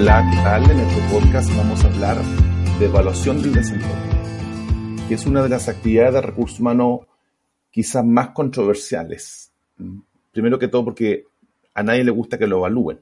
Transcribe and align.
Hola, 0.00 0.24
¿qué 0.30 0.36
tal? 0.36 0.70
En 0.70 0.78
este 0.78 1.02
podcast 1.12 1.56
vamos 1.56 1.84
a 1.84 1.88
hablar 1.88 2.22
de 2.78 2.86
evaluación 2.86 3.42
del 3.42 3.52
desempeño, 3.52 5.08
que 5.08 5.14
es 5.14 5.26
una 5.26 5.42
de 5.42 5.48
las 5.48 5.68
actividades 5.68 6.14
de 6.14 6.20
recursos 6.20 6.60
humanos 6.60 7.00
quizás 7.68 8.04
más 8.04 8.30
controversiales. 8.30 9.50
Primero 10.30 10.56
que 10.56 10.68
todo 10.68 10.84
porque 10.84 11.24
a 11.74 11.82
nadie 11.82 12.04
le 12.04 12.12
gusta 12.12 12.38
que 12.38 12.46
lo 12.46 12.58
evalúen. 12.58 13.00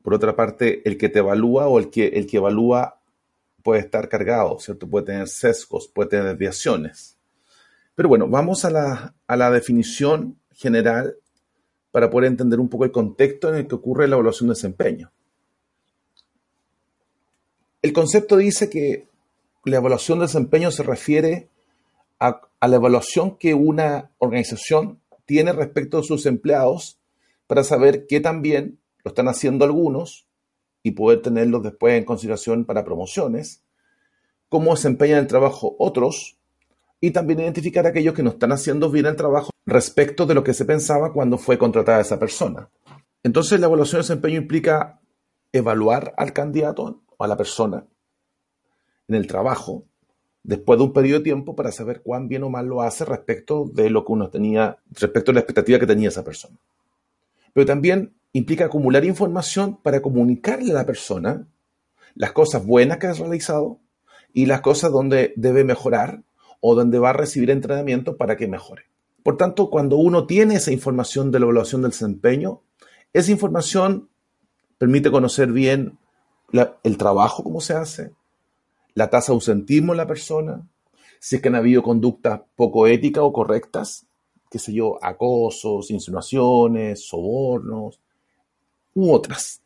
Por 0.00 0.14
otra 0.14 0.36
parte, 0.36 0.88
el 0.88 0.96
que 0.96 1.08
te 1.08 1.18
evalúa 1.18 1.66
o 1.66 1.80
el 1.80 1.90
que, 1.90 2.06
el 2.06 2.28
que 2.28 2.36
evalúa 2.36 3.00
puede 3.64 3.80
estar 3.80 4.08
cargado, 4.08 4.60
¿cierto? 4.60 4.88
Puede 4.88 5.06
tener 5.06 5.26
sesgos, 5.26 5.88
puede 5.88 6.10
tener 6.10 6.26
desviaciones. 6.26 7.18
Pero 7.96 8.08
bueno, 8.08 8.28
vamos 8.28 8.64
a 8.64 8.70
la, 8.70 9.16
a 9.26 9.36
la 9.36 9.50
definición 9.50 10.38
general 10.52 11.16
para 11.94 12.10
poder 12.10 12.26
entender 12.26 12.58
un 12.58 12.68
poco 12.68 12.84
el 12.84 12.90
contexto 12.90 13.48
en 13.48 13.54
el 13.54 13.68
que 13.68 13.76
ocurre 13.76 14.08
la 14.08 14.16
evaluación 14.16 14.48
de 14.48 14.54
desempeño. 14.54 15.12
El 17.82 17.92
concepto 17.92 18.36
dice 18.36 18.68
que 18.68 19.06
la 19.64 19.76
evaluación 19.76 20.18
de 20.18 20.24
desempeño 20.24 20.72
se 20.72 20.82
refiere 20.82 21.50
a, 22.18 22.40
a, 22.58 22.66
la 22.66 22.74
evaluación 22.74 23.36
que 23.36 23.54
una 23.54 24.10
organización 24.18 24.98
tiene 25.24 25.52
respecto 25.52 25.98
de 25.98 26.02
sus 26.02 26.26
empleados 26.26 26.98
para 27.46 27.62
saber 27.62 28.08
qué 28.08 28.18
tan 28.18 28.42
bien 28.42 28.80
lo 29.04 29.10
están 29.10 29.28
haciendo 29.28 29.64
algunos 29.64 30.26
y 30.82 30.90
poder 30.90 31.22
tenerlos 31.22 31.62
después 31.62 31.96
en 31.96 32.04
consideración 32.04 32.64
para 32.64 32.84
promociones, 32.84 33.62
cómo 34.48 34.74
desempeñan 34.74 35.20
el 35.20 35.28
trabajo 35.28 35.76
otros 35.78 36.38
y 37.00 37.12
también 37.12 37.38
identificar 37.38 37.86
a 37.86 37.90
aquellos 37.90 38.14
que 38.14 38.24
no 38.24 38.30
están 38.30 38.50
haciendo 38.50 38.90
bien 38.90 39.06
el 39.06 39.14
trabajo 39.14 39.53
respecto 39.66 40.26
de 40.26 40.34
lo 40.34 40.44
que 40.44 40.54
se 40.54 40.64
pensaba 40.64 41.12
cuando 41.12 41.38
fue 41.38 41.58
contratada 41.58 42.00
esa 42.00 42.18
persona. 42.18 42.68
Entonces 43.22 43.58
la 43.60 43.66
evaluación 43.66 44.00
de 44.00 44.04
desempeño 44.04 44.36
implica 44.38 45.00
evaluar 45.52 46.12
al 46.16 46.32
candidato 46.32 47.02
o 47.16 47.24
a 47.24 47.28
la 47.28 47.36
persona 47.36 47.86
en 49.08 49.14
el 49.14 49.26
trabajo 49.26 49.84
después 50.42 50.78
de 50.78 50.84
un 50.84 50.92
periodo 50.92 51.18
de 51.18 51.24
tiempo 51.24 51.56
para 51.56 51.72
saber 51.72 52.02
cuán 52.02 52.28
bien 52.28 52.42
o 52.42 52.50
mal 52.50 52.66
lo 52.66 52.82
hace 52.82 53.04
respecto 53.04 53.64
de 53.72 53.90
lo 53.90 54.04
que 54.04 54.12
uno 54.12 54.28
tenía, 54.28 54.78
respecto 54.90 55.30
a 55.30 55.34
la 55.34 55.40
expectativa 55.40 55.78
que 55.78 55.86
tenía 55.86 56.10
esa 56.10 56.22
persona. 56.22 56.56
Pero 57.52 57.66
también 57.66 58.14
implica 58.32 58.66
acumular 58.66 59.04
información 59.04 59.78
para 59.82 60.02
comunicarle 60.02 60.72
a 60.72 60.74
la 60.74 60.86
persona 60.86 61.46
las 62.14 62.32
cosas 62.32 62.64
buenas 62.64 62.98
que 62.98 63.06
ha 63.06 63.12
realizado 63.14 63.80
y 64.32 64.46
las 64.46 64.60
cosas 64.60 64.92
donde 64.92 65.32
debe 65.36 65.64
mejorar 65.64 66.22
o 66.60 66.74
donde 66.74 66.98
va 66.98 67.10
a 67.10 67.14
recibir 67.14 67.50
entrenamiento 67.50 68.16
para 68.16 68.36
que 68.36 68.46
mejore. 68.46 68.84
Por 69.24 69.38
tanto, 69.38 69.70
cuando 69.70 69.96
uno 69.96 70.26
tiene 70.26 70.56
esa 70.56 70.70
información 70.70 71.32
de 71.32 71.40
la 71.40 71.46
evaluación 71.46 71.80
del 71.80 71.92
desempeño, 71.92 72.60
esa 73.14 73.32
información 73.32 74.10
permite 74.76 75.10
conocer 75.10 75.50
bien 75.50 75.98
el 76.52 76.98
trabajo, 76.98 77.42
cómo 77.42 77.62
se 77.62 77.72
hace, 77.72 78.12
la 78.92 79.08
tasa 79.08 79.32
de 79.32 79.36
ausentismo 79.36 79.94
en 79.94 79.96
la 79.96 80.06
persona, 80.06 80.68
si 81.18 81.36
es 81.36 81.42
que 81.42 81.48
han 81.48 81.54
habido 81.54 81.82
conductas 81.82 82.42
poco 82.54 82.86
éticas 82.86 83.24
o 83.24 83.32
correctas, 83.32 84.06
qué 84.50 84.58
sé 84.58 84.74
yo, 84.74 85.02
acosos, 85.02 85.90
insinuaciones, 85.90 87.08
sobornos, 87.08 87.98
u 88.94 89.10
otras. 89.10 89.62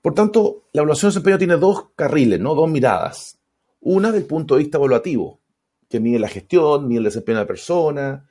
Por 0.00 0.14
tanto, 0.14 0.62
la 0.72 0.82
evaluación 0.82 1.08
de 1.08 1.14
desempeño 1.14 1.38
tiene 1.38 1.56
dos 1.56 1.86
carriles, 1.96 2.38
¿no? 2.38 2.54
dos 2.54 2.70
miradas. 2.70 3.36
Una 3.80 4.12
del 4.12 4.26
punto 4.26 4.54
de 4.54 4.62
vista 4.62 4.78
evaluativo, 4.78 5.40
que 5.88 5.98
mide 5.98 6.20
la 6.20 6.28
gestión, 6.28 6.86
mide 6.86 6.98
el 6.98 7.04
desempeño 7.04 7.38
de 7.38 7.44
la 7.44 7.48
persona. 7.48 8.28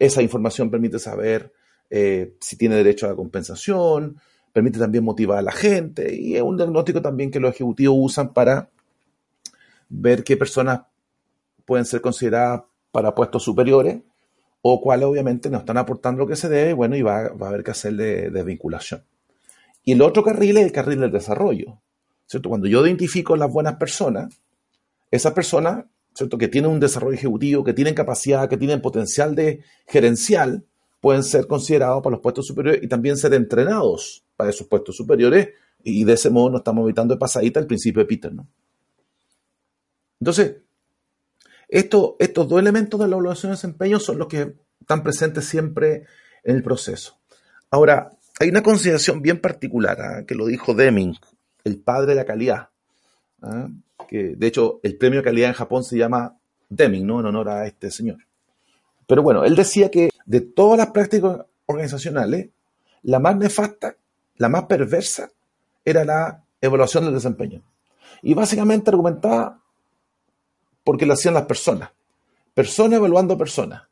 Esa 0.00 0.22
información 0.22 0.68
permite 0.70 0.98
saber 0.98 1.52
eh, 1.90 2.34
si 2.40 2.56
tiene 2.56 2.74
derecho 2.74 3.06
a 3.06 3.10
la 3.10 3.14
compensación, 3.14 4.16
permite 4.52 4.80
también 4.80 5.04
motivar 5.04 5.38
a 5.38 5.42
la 5.42 5.52
gente 5.52 6.12
y 6.14 6.34
es 6.34 6.42
un 6.42 6.56
diagnóstico 6.56 7.00
también 7.00 7.30
que 7.30 7.38
los 7.38 7.54
ejecutivos 7.54 7.96
usan 7.98 8.32
para 8.32 8.68
ver 9.88 10.24
qué 10.24 10.36
personas 10.36 10.80
pueden 11.64 11.84
ser 11.84 12.00
consideradas 12.00 12.62
para 12.90 13.14
puestos 13.14 13.44
superiores 13.44 13.98
o 14.62 14.80
cuáles 14.80 15.06
obviamente 15.06 15.50
no 15.50 15.58
están 15.58 15.78
aportando 15.78 16.20
lo 16.20 16.26
que 16.26 16.36
se 16.36 16.48
debe, 16.48 16.72
bueno, 16.72 16.96
y 16.96 17.02
va, 17.02 17.28
va 17.28 17.46
a 17.46 17.48
haber 17.50 17.62
que 17.62 17.70
hacer 17.70 17.94
de, 17.94 18.30
de, 18.30 18.42
vinculación. 18.42 19.02
Y 19.84 19.92
el 19.92 20.02
otro 20.02 20.22
carril 20.22 20.58
es 20.58 20.66
el 20.66 20.72
carril 20.72 21.00
del 21.00 21.12
desarrollo, 21.12 21.78
¿cierto? 22.26 22.48
Cuando 22.48 22.68
yo 22.68 22.84
identifico 22.84 23.36
las 23.36 23.50
buenas 23.50 23.76
personas, 23.76 24.38
esas 25.10 25.32
personas, 25.32 25.84
¿cierto? 26.14 26.38
Que 26.38 26.48
tienen 26.48 26.70
un 26.70 26.80
desarrollo 26.80 27.14
ejecutivo, 27.14 27.64
que 27.64 27.72
tienen 27.72 27.94
capacidad, 27.94 28.48
que 28.48 28.56
tienen 28.56 28.80
potencial 28.80 29.34
de 29.34 29.62
gerencial, 29.86 30.64
pueden 31.00 31.22
ser 31.22 31.46
considerados 31.46 32.02
para 32.02 32.12
los 32.12 32.20
puestos 32.20 32.46
superiores 32.46 32.82
y 32.82 32.88
también 32.88 33.16
ser 33.16 33.34
entrenados 33.34 34.24
para 34.36 34.50
esos 34.50 34.66
puestos 34.66 34.96
superiores 34.96 35.48
y 35.82 36.04
de 36.04 36.12
ese 36.12 36.30
modo 36.30 36.50
no 36.50 36.58
estamos 36.58 36.84
evitando 36.84 37.14
de 37.14 37.18
pasadita 37.18 37.58
el 37.58 37.66
principio 37.66 38.00
de 38.00 38.06
Peter, 38.06 38.32
¿no? 38.32 38.46
Entonces, 40.20 40.56
esto, 41.68 42.16
estos 42.18 42.48
dos 42.48 42.60
elementos 42.60 43.00
de 43.00 43.08
la 43.08 43.14
evaluación 43.14 43.50
de 43.50 43.56
desempeño 43.56 43.98
son 43.98 44.18
los 44.18 44.28
que 44.28 44.56
están 44.80 45.02
presentes 45.02 45.46
siempre 45.46 46.04
en 46.44 46.56
el 46.56 46.62
proceso. 46.62 47.18
Ahora, 47.70 48.12
hay 48.38 48.48
una 48.48 48.62
consideración 48.62 49.22
bien 49.22 49.40
particular, 49.40 49.98
¿eh? 50.00 50.26
que 50.26 50.34
lo 50.34 50.46
dijo 50.46 50.74
Deming, 50.74 51.14
el 51.64 51.78
padre 51.78 52.08
de 52.08 52.14
la 52.16 52.24
calidad, 52.24 52.68
¿eh? 53.42 53.68
Que 54.10 54.34
de 54.34 54.46
hecho 54.48 54.80
el 54.82 54.98
premio 54.98 55.20
de 55.20 55.24
calidad 55.24 55.50
en 55.50 55.54
Japón 55.54 55.84
se 55.84 55.96
llama 55.96 56.36
Deming, 56.68 57.06
¿no? 57.06 57.20
en 57.20 57.26
honor 57.26 57.48
a 57.48 57.66
este 57.68 57.92
señor. 57.92 58.18
Pero 59.06 59.22
bueno, 59.22 59.44
él 59.44 59.54
decía 59.54 59.88
que 59.88 60.10
de 60.26 60.40
todas 60.40 60.76
las 60.76 60.90
prácticas 60.90 61.46
organizacionales, 61.66 62.48
la 63.02 63.20
más 63.20 63.36
nefasta, 63.36 63.94
la 64.36 64.48
más 64.48 64.64
perversa, 64.64 65.30
era 65.84 66.04
la 66.04 66.42
evaluación 66.60 67.04
del 67.04 67.14
desempeño. 67.14 67.62
Y 68.20 68.34
básicamente 68.34 68.90
argumentaba 68.90 69.62
porque 70.82 71.06
lo 71.06 71.12
hacían 71.12 71.34
las 71.34 71.46
personas. 71.46 71.90
Personas 72.52 72.98
evaluando 72.98 73.38
personas. 73.38 73.84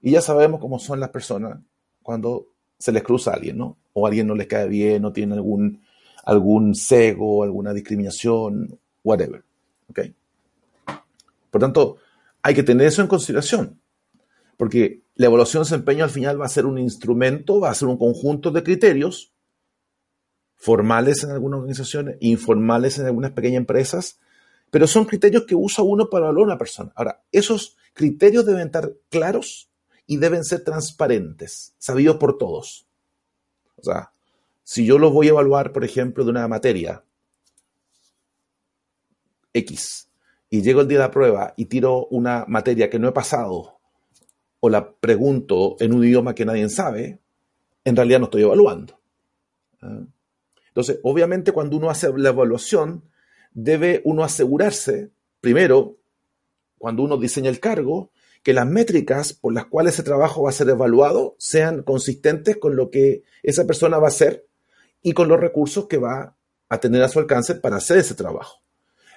Y 0.00 0.12
ya 0.12 0.22
sabemos 0.22 0.60
cómo 0.60 0.78
son 0.78 0.98
las 0.98 1.10
personas 1.10 1.58
cuando 2.02 2.46
se 2.78 2.90
les 2.90 3.02
cruza 3.02 3.32
a 3.32 3.34
alguien, 3.34 3.58
¿no? 3.58 3.76
O 3.92 4.06
alguien 4.06 4.26
no 4.26 4.34
les 4.34 4.46
cae 4.46 4.66
bien, 4.66 5.04
o 5.04 5.12
tiene 5.12 5.34
algún, 5.34 5.82
algún 6.24 6.74
cego, 6.74 7.42
alguna 7.42 7.74
discriminación, 7.74 8.78
whatever. 9.06 9.44
¿Ok? 9.88 10.00
Por 11.50 11.60
tanto, 11.60 11.96
hay 12.42 12.54
que 12.54 12.62
tener 12.62 12.86
eso 12.88 13.00
en 13.00 13.08
consideración. 13.08 13.80
Porque 14.56 15.02
la 15.14 15.26
evaluación 15.26 15.62
de 15.62 15.70
desempeño 15.70 16.04
al 16.04 16.10
final 16.10 16.40
va 16.40 16.46
a 16.46 16.50
ser 16.50 16.66
un 16.66 16.78
instrumento, 16.78 17.60
va 17.60 17.70
a 17.70 17.74
ser 17.74 17.88
un 17.88 17.96
conjunto 17.96 18.50
de 18.50 18.62
criterios 18.62 19.32
formales 20.56 21.22
en 21.22 21.30
algunas 21.30 21.58
organizaciones, 21.58 22.16
informales 22.20 22.98
en 22.98 23.06
algunas 23.06 23.32
pequeñas 23.32 23.58
empresas, 23.58 24.18
pero 24.70 24.86
son 24.86 25.04
criterios 25.04 25.44
que 25.46 25.54
usa 25.54 25.84
uno 25.84 26.10
para 26.10 26.26
evaluar 26.26 26.44
a 26.44 26.52
una 26.52 26.58
persona. 26.58 26.92
Ahora, 26.96 27.22
esos 27.30 27.76
criterios 27.92 28.44
deben 28.44 28.66
estar 28.66 28.92
claros 29.10 29.68
y 30.06 30.16
deben 30.16 30.44
ser 30.44 30.64
transparentes, 30.64 31.74
sabidos 31.78 32.16
por 32.16 32.38
todos. 32.38 32.86
O 33.76 33.84
sea, 33.84 34.12
si 34.64 34.84
yo 34.84 34.98
los 34.98 35.12
voy 35.12 35.28
a 35.28 35.30
evaluar, 35.30 35.72
por 35.72 35.84
ejemplo, 35.84 36.24
de 36.24 36.30
una 36.30 36.48
materia 36.48 37.04
X 39.56 40.08
y 40.50 40.62
llego 40.62 40.80
el 40.80 40.88
día 40.88 40.98
de 40.98 41.04
la 41.04 41.10
prueba 41.10 41.54
y 41.56 41.66
tiro 41.66 42.06
una 42.06 42.44
materia 42.48 42.88
que 42.90 42.98
no 42.98 43.08
he 43.08 43.12
pasado 43.12 43.78
o 44.60 44.68
la 44.68 44.92
pregunto 44.92 45.76
en 45.80 45.92
un 45.92 46.04
idioma 46.04 46.34
que 46.34 46.44
nadie 46.44 46.68
sabe, 46.68 47.20
en 47.84 47.96
realidad 47.96 48.20
no 48.20 48.24
estoy 48.26 48.42
evaluando. 48.42 48.98
¿Ah? 49.82 50.02
Entonces, 50.68 51.00
obviamente 51.02 51.52
cuando 51.52 51.76
uno 51.76 51.88
hace 51.88 52.12
la 52.16 52.30
evaluación, 52.30 53.04
debe 53.52 54.02
uno 54.04 54.24
asegurarse, 54.24 55.10
primero, 55.40 55.96
cuando 56.78 57.02
uno 57.02 57.16
diseña 57.16 57.48
el 57.48 57.60
cargo, 57.60 58.10
que 58.42 58.52
las 58.52 58.66
métricas 58.66 59.32
por 59.32 59.54
las 59.54 59.66
cuales 59.66 59.94
ese 59.94 60.02
trabajo 60.02 60.42
va 60.42 60.50
a 60.50 60.52
ser 60.52 60.68
evaluado 60.68 61.34
sean 61.38 61.82
consistentes 61.82 62.58
con 62.58 62.76
lo 62.76 62.90
que 62.90 63.24
esa 63.42 63.66
persona 63.66 63.98
va 63.98 64.06
a 64.06 64.08
hacer 64.08 64.46
y 65.02 65.12
con 65.12 65.28
los 65.28 65.40
recursos 65.40 65.86
que 65.86 65.96
va 65.96 66.36
a 66.68 66.78
tener 66.78 67.02
a 67.02 67.08
su 67.08 67.18
alcance 67.18 67.54
para 67.54 67.76
hacer 67.76 67.98
ese 67.98 68.14
trabajo. 68.14 68.60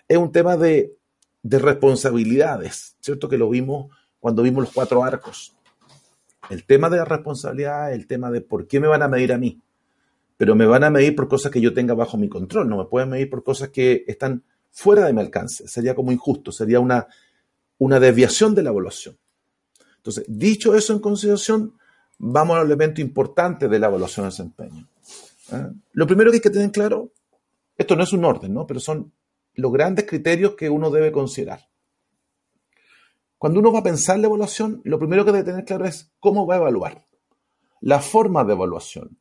Es 0.10 0.18
un 0.18 0.32
tema 0.32 0.58
de, 0.58 0.98
de 1.44 1.60
responsabilidades, 1.60 2.98
¿cierto? 3.00 3.30
Que 3.30 3.38
lo 3.38 3.50
vimos 3.50 3.96
cuando 4.20 4.44
vimos 4.44 4.66
los 4.66 4.74
cuatro 4.74 5.04
arcos. 5.04 5.56
El 6.50 6.66
tema 6.66 6.90
de 6.90 6.98
la 6.98 7.06
responsabilidad, 7.06 7.94
el 7.94 8.08
tema 8.08 8.32
de 8.32 8.42
por 8.42 8.68
qué 8.68 8.80
me 8.80 8.88
van 8.88 9.04
a 9.04 9.08
medir 9.08 9.32
a 9.32 9.38
mí, 9.38 9.62
pero 10.36 10.56
me 10.56 10.66
van 10.66 10.84
a 10.84 10.90
medir 10.90 11.16
por 11.16 11.28
cosas 11.28 11.52
que 11.52 11.62
yo 11.62 11.74
tenga 11.74 11.94
bajo 11.94 12.18
mi 12.18 12.28
control, 12.28 12.68
no 12.68 12.78
me 12.78 12.86
pueden 12.86 13.10
medir 13.10 13.30
por 13.30 13.44
cosas 13.44 13.70
que 13.70 14.04
están 14.08 14.44
fuera 14.72 15.06
de 15.06 15.14
mi 15.14 15.22
alcance, 15.22 15.68
sería 15.68 15.94
como 15.94 16.12
injusto, 16.12 16.52
sería 16.52 16.80
una, 16.80 17.08
una 17.78 18.00
desviación 18.00 18.56
de 18.56 18.64
la 18.64 18.72
evaluación. 18.72 19.18
Entonces, 19.98 20.26
dicho 20.28 20.74
eso 20.76 20.94
en 20.94 21.00
consideración, 21.00 21.74
vamos 22.18 22.58
al 22.58 22.66
elemento 22.66 23.00
importante 23.00 23.68
de 23.68 23.80
la 23.80 23.88
evaluación 23.88 24.26
de 24.26 24.30
desempeño. 24.32 24.88
¿ah? 25.52 25.70
Lo 25.92 26.08
primero 26.08 26.32
que 26.32 26.38
hay 26.38 26.42
que 26.42 26.50
tener 26.50 26.72
claro, 26.72 27.12
esto 27.78 27.96
no 27.96 28.04
es 28.04 28.14
un 28.14 28.26
orden, 28.26 28.54
¿no? 28.54 28.66
pero 28.66 28.80
son 28.80 29.12
los 29.60 29.72
grandes 29.72 30.06
criterios 30.06 30.56
que 30.56 30.70
uno 30.70 30.90
debe 30.90 31.12
considerar. 31.12 31.68
Cuando 33.38 33.60
uno 33.60 33.72
va 33.72 33.80
a 33.80 33.84
pensar 33.84 34.20
la 34.20 34.28
evaluación, 34.28 34.82
lo 34.84 35.00
primero 35.00 35.24
que 35.24 35.32
debe 35.32 35.44
tener 35.46 35.66
claro 35.66 35.86
es 35.86 36.12
cómo 36.20 36.46
va 36.46 36.56
a 36.56 36.58
evaluar, 36.60 37.06
la 37.82 38.00
forma 38.00 38.44
de 38.44 38.54
evaluación. 38.54 39.18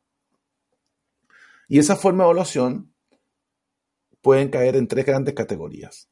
Y 1.67 1.79
esa 1.79 1.95
forma 1.95 2.23
de 2.23 2.29
evaluación 2.29 2.93
pueden 4.21 4.49
caer 4.49 4.75
en 4.75 4.87
tres 4.87 5.05
grandes 5.05 5.33
categorías. 5.33 6.09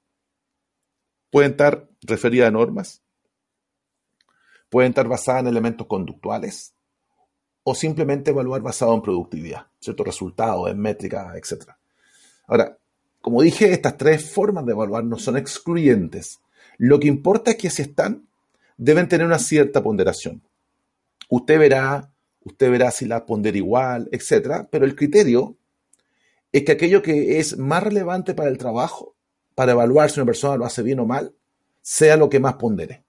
Pueden 1.30 1.52
estar 1.52 1.90
referidas 2.02 2.48
a 2.48 2.52
normas, 2.52 3.04
pueden 4.70 4.92
estar 4.92 5.08
basadas 5.08 5.42
en 5.42 5.48
elementos 5.48 5.88
conductuales 5.88 6.74
o 7.64 7.76
simplemente 7.76 8.32
evaluar 8.32 8.62
basado 8.62 8.94
en 8.94 9.02
productividad, 9.02 9.68
ciertos 9.80 10.06
resultados, 10.06 10.70
en 10.70 10.80
métricas, 10.80 11.36
etc. 11.36 11.72
Ahora, 12.48 12.78
como 13.28 13.42
dije, 13.42 13.74
estas 13.74 13.98
tres 13.98 14.32
formas 14.32 14.66
de 14.66 14.72
evaluar 14.72 15.04
no 15.04 15.20
son 15.20 15.36
excluyentes. 15.36 16.40
Lo 16.78 16.98
que 16.98 17.10
importa 17.10 17.52
es 17.52 17.58
que 17.58 17.70
si 17.70 17.82
están, 17.82 18.26
deben 18.78 19.10
tener 19.10 19.28
una 19.28 19.38
cierta 19.38 19.84
ponderación. 19.84 20.42
Usted 21.28 21.60
verá, 21.60 22.10
usted 22.46 22.72
verá 22.72 22.90
si 22.90 23.06
la 23.06 23.26
pondera 23.26 23.58
igual, 23.58 24.08
etc. 24.14 24.66
Pero 24.72 24.86
el 24.86 24.96
criterio 24.96 25.58
es 26.54 26.64
que 26.64 26.72
aquello 26.72 27.02
que 27.02 27.38
es 27.40 27.58
más 27.58 27.84
relevante 27.84 28.34
para 28.34 28.48
el 28.48 28.58
trabajo, 28.58 29.14
para 29.56 29.74
evaluar 29.74 30.10
si 30.10 30.22
una 30.22 30.28
persona 30.28 30.56
lo 30.56 30.64
hace 30.64 30.82
bien 30.82 31.02
o 31.02 31.06
mal, 31.06 31.36
sea 31.82 32.16
lo 32.16 32.30
que 32.30 32.40
más 32.40 32.54
pondere. 32.54 33.04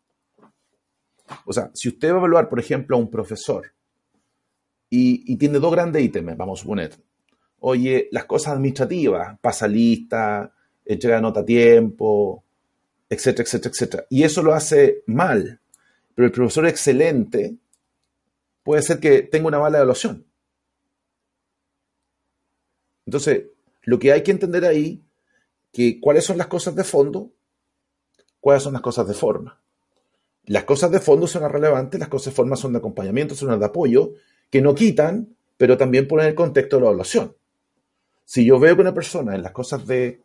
O 1.45 1.53
sea, 1.53 1.71
si 1.75 1.91
usted 1.91 2.11
va 2.11 2.15
a 2.15 2.19
evaluar, 2.19 2.49
por 2.49 2.59
ejemplo, 2.59 2.97
a 2.97 2.99
un 2.99 3.09
profesor 3.09 3.73
y, 4.91 5.37
tiene 5.37 5.61
dos 5.61 5.71
grandes 5.71 6.03
ítems, 6.03 6.37
vamos 6.37 6.59
a 6.59 6.63
suponer, 6.63 6.97
oye, 7.61 8.09
las 8.13 8.25
cosas 8.25 8.55
administrativas, 8.55 9.39
pasa 9.41 9.69
lista, 9.69 10.53
entrega 10.85 11.21
nota 11.21 11.41
a 11.41 11.45
tiempo, 11.45 12.45
etcétera, 13.09 13.45
etcétera, 13.45 13.73
etcétera. 13.73 14.07
Y 14.11 14.23
eso 14.23 14.43
lo 14.43 14.55
hace 14.55 15.03
mal, 15.07 15.61
pero 16.15 16.27
el 16.27 16.33
profesor 16.33 16.67
excelente 16.67 17.57
puede 18.63 18.83
ser 18.83 19.01
que 19.01 19.23
tenga 19.23 19.49
una 19.49 19.61
mala 19.61 19.79
evaluación. 19.79 20.27
Entonces, 23.07 23.47
lo 23.83 23.99
que 23.99 24.13
hay 24.13 24.23
que 24.23 24.31
entender 24.31 24.67
ahí, 24.67 25.03
que 25.73 25.99
cuáles 25.99 26.25
son 26.25 26.37
las 26.37 26.49
cosas 26.49 26.75
de 26.75 26.85
fondo, 26.85 27.33
cuáles 28.41 28.63
son 28.63 28.75
las 28.75 28.83
cosas 28.83 29.09
de 29.09 29.15
forma. 29.15 29.61
Las 30.45 30.65
cosas 30.65 30.91
de 30.91 31.01
fondo 31.01 31.27
son 31.27 31.51
relevantes, 31.51 31.99
las 31.99 32.11
cosas 32.11 32.33
de 32.33 32.37
forma 32.37 32.57
son 32.57 32.73
de 32.73 32.79
acompañamiento, 32.79 33.35
son 33.35 33.59
de 33.59 33.65
apoyo, 33.65 34.13
que 34.51 34.61
no 34.61 34.75
quitan, 34.75 35.37
pero 35.57 35.79
también 35.79 36.07
ponen 36.07 36.27
el 36.27 36.35
contexto 36.35 36.77
de 36.77 36.83
la 36.83 36.89
evaluación. 36.89 37.35
Si 38.29 38.45
yo 38.45 38.59
veo 38.59 38.77
que 38.77 38.83
una 38.83 38.93
persona 38.93 39.35
en 39.35 39.43
las 39.43 39.53
cosas 39.53 39.87
de, 39.87 40.23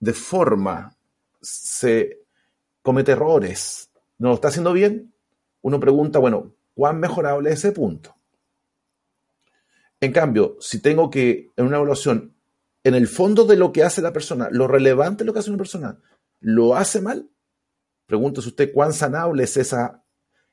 de 0.00 0.12
forma 0.12 0.94
se 1.40 2.18
comete 2.82 3.12
errores, 3.12 3.90
no 4.18 4.28
lo 4.28 4.34
está 4.34 4.48
haciendo 4.48 4.74
bien, 4.74 5.14
uno 5.62 5.80
pregunta, 5.80 6.18
bueno, 6.18 6.52
¿cuán 6.74 7.00
mejorable 7.00 7.50
es 7.50 7.60
ese 7.60 7.72
punto? 7.72 8.14
En 9.98 10.12
cambio, 10.12 10.58
si 10.60 10.82
tengo 10.82 11.08
que, 11.08 11.52
en 11.56 11.64
una 11.64 11.76
evaluación, 11.76 12.34
en 12.82 12.94
el 12.94 13.08
fondo 13.08 13.46
de 13.46 13.56
lo 13.56 13.72
que 13.72 13.82
hace 13.82 14.02
la 14.02 14.12
persona, 14.12 14.50
lo 14.50 14.68
relevante 14.68 15.24
de 15.24 15.28
lo 15.28 15.32
que 15.32 15.38
hace 15.38 15.48
una 15.48 15.56
persona, 15.56 15.98
lo 16.40 16.76
hace 16.76 17.00
mal, 17.00 17.30
pregúntese 18.04 18.48
usted 18.48 18.74
cuán 18.74 18.92
sanable 18.92 19.44
es 19.44 19.56
esa, 19.56 20.04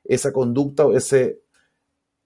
esa 0.02 0.32
conducta 0.32 0.86
o 0.86 0.96
ese, 0.96 1.42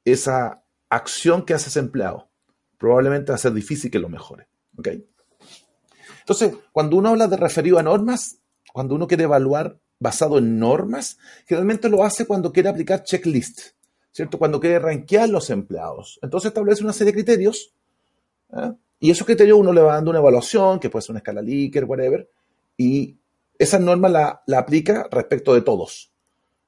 esa 0.04 0.62
acción 0.90 1.44
que 1.44 1.54
hace 1.54 1.70
ese 1.70 1.80
empleado. 1.80 2.30
Probablemente 2.78 3.32
va 3.32 3.36
a 3.36 3.38
ser 3.38 3.52
difícil 3.52 3.90
que 3.90 3.98
lo 3.98 4.08
mejore. 4.08 4.48
Entonces, 6.20 6.54
cuando 6.72 6.96
uno 6.96 7.10
habla 7.10 7.28
de 7.28 7.36
referido 7.36 7.78
a 7.78 7.82
normas, 7.82 8.38
cuando 8.72 8.94
uno 8.94 9.06
quiere 9.06 9.24
evaluar 9.24 9.78
basado 9.98 10.38
en 10.38 10.58
normas, 10.58 11.18
generalmente 11.46 11.88
lo 11.88 12.04
hace 12.04 12.26
cuando 12.26 12.52
quiere 12.52 12.68
aplicar 12.68 13.04
checklist, 13.04 13.60
¿cierto? 14.12 14.38
Cuando 14.38 14.60
quiere 14.60 14.78
rankear 14.78 15.28
los 15.28 15.50
empleados. 15.50 16.18
Entonces 16.22 16.48
establece 16.48 16.82
una 16.82 16.92
serie 16.92 17.12
de 17.12 17.14
criterios 17.14 17.72
¿eh? 18.52 18.72
y 19.00 19.10
esos 19.10 19.26
criterios 19.26 19.58
uno 19.58 19.72
le 19.72 19.80
va 19.80 19.94
dando 19.94 20.10
una 20.10 20.20
evaluación, 20.20 20.78
que 20.78 20.90
puede 20.90 21.02
ser 21.02 21.12
una 21.12 21.20
escala 21.20 21.42
Likert, 21.42 21.88
whatever, 21.88 22.28
y 22.76 23.16
esa 23.58 23.78
norma 23.78 24.08
la, 24.08 24.42
la 24.46 24.58
aplica 24.58 25.08
respecto 25.10 25.54
de 25.54 25.62
todos. 25.62 26.12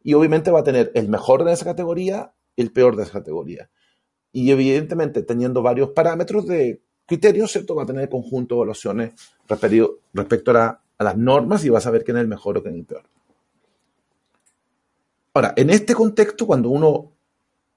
Y 0.03 0.15
obviamente 0.15 0.51
va 0.51 0.61
a 0.61 0.65
tener 0.65 0.91
el 0.95 1.09
mejor 1.09 1.45
de 1.45 1.53
esa 1.53 1.65
categoría, 1.65 2.33
el 2.57 2.73
peor 2.73 2.97
de 2.97 3.03
esa 3.03 3.13
categoría. 3.13 3.69
Y 4.33 4.51
evidentemente, 4.51 5.23
teniendo 5.23 5.63
varios 5.63 5.91
parámetros 5.91 6.47
de 6.47 6.81
criterios, 7.07 7.51
¿cierto? 7.51 7.75
Va 7.75 7.85
a 7.85 7.87
tener 7.87 8.09
conjunto 8.09 8.55
de 8.55 8.59
evaluaciones 8.59 9.15
respecto 9.47 10.51
a, 10.53 10.83
las 10.99 11.17
normas 11.17 11.65
y 11.65 11.69
va 11.69 11.79
a 11.79 11.81
saber 11.81 12.03
quién 12.03 12.17
es 12.17 12.23
el 12.23 12.29
mejor 12.29 12.59
o 12.59 12.63
quién 12.63 12.75
es 12.75 12.81
el 12.81 12.87
peor. 12.87 13.05
Ahora, 15.33 15.55
en 15.57 15.71
este 15.71 15.95
contexto, 15.95 16.47
cuando 16.47 16.71
uno 16.71 17.13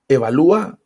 evalúa 0.08 0.80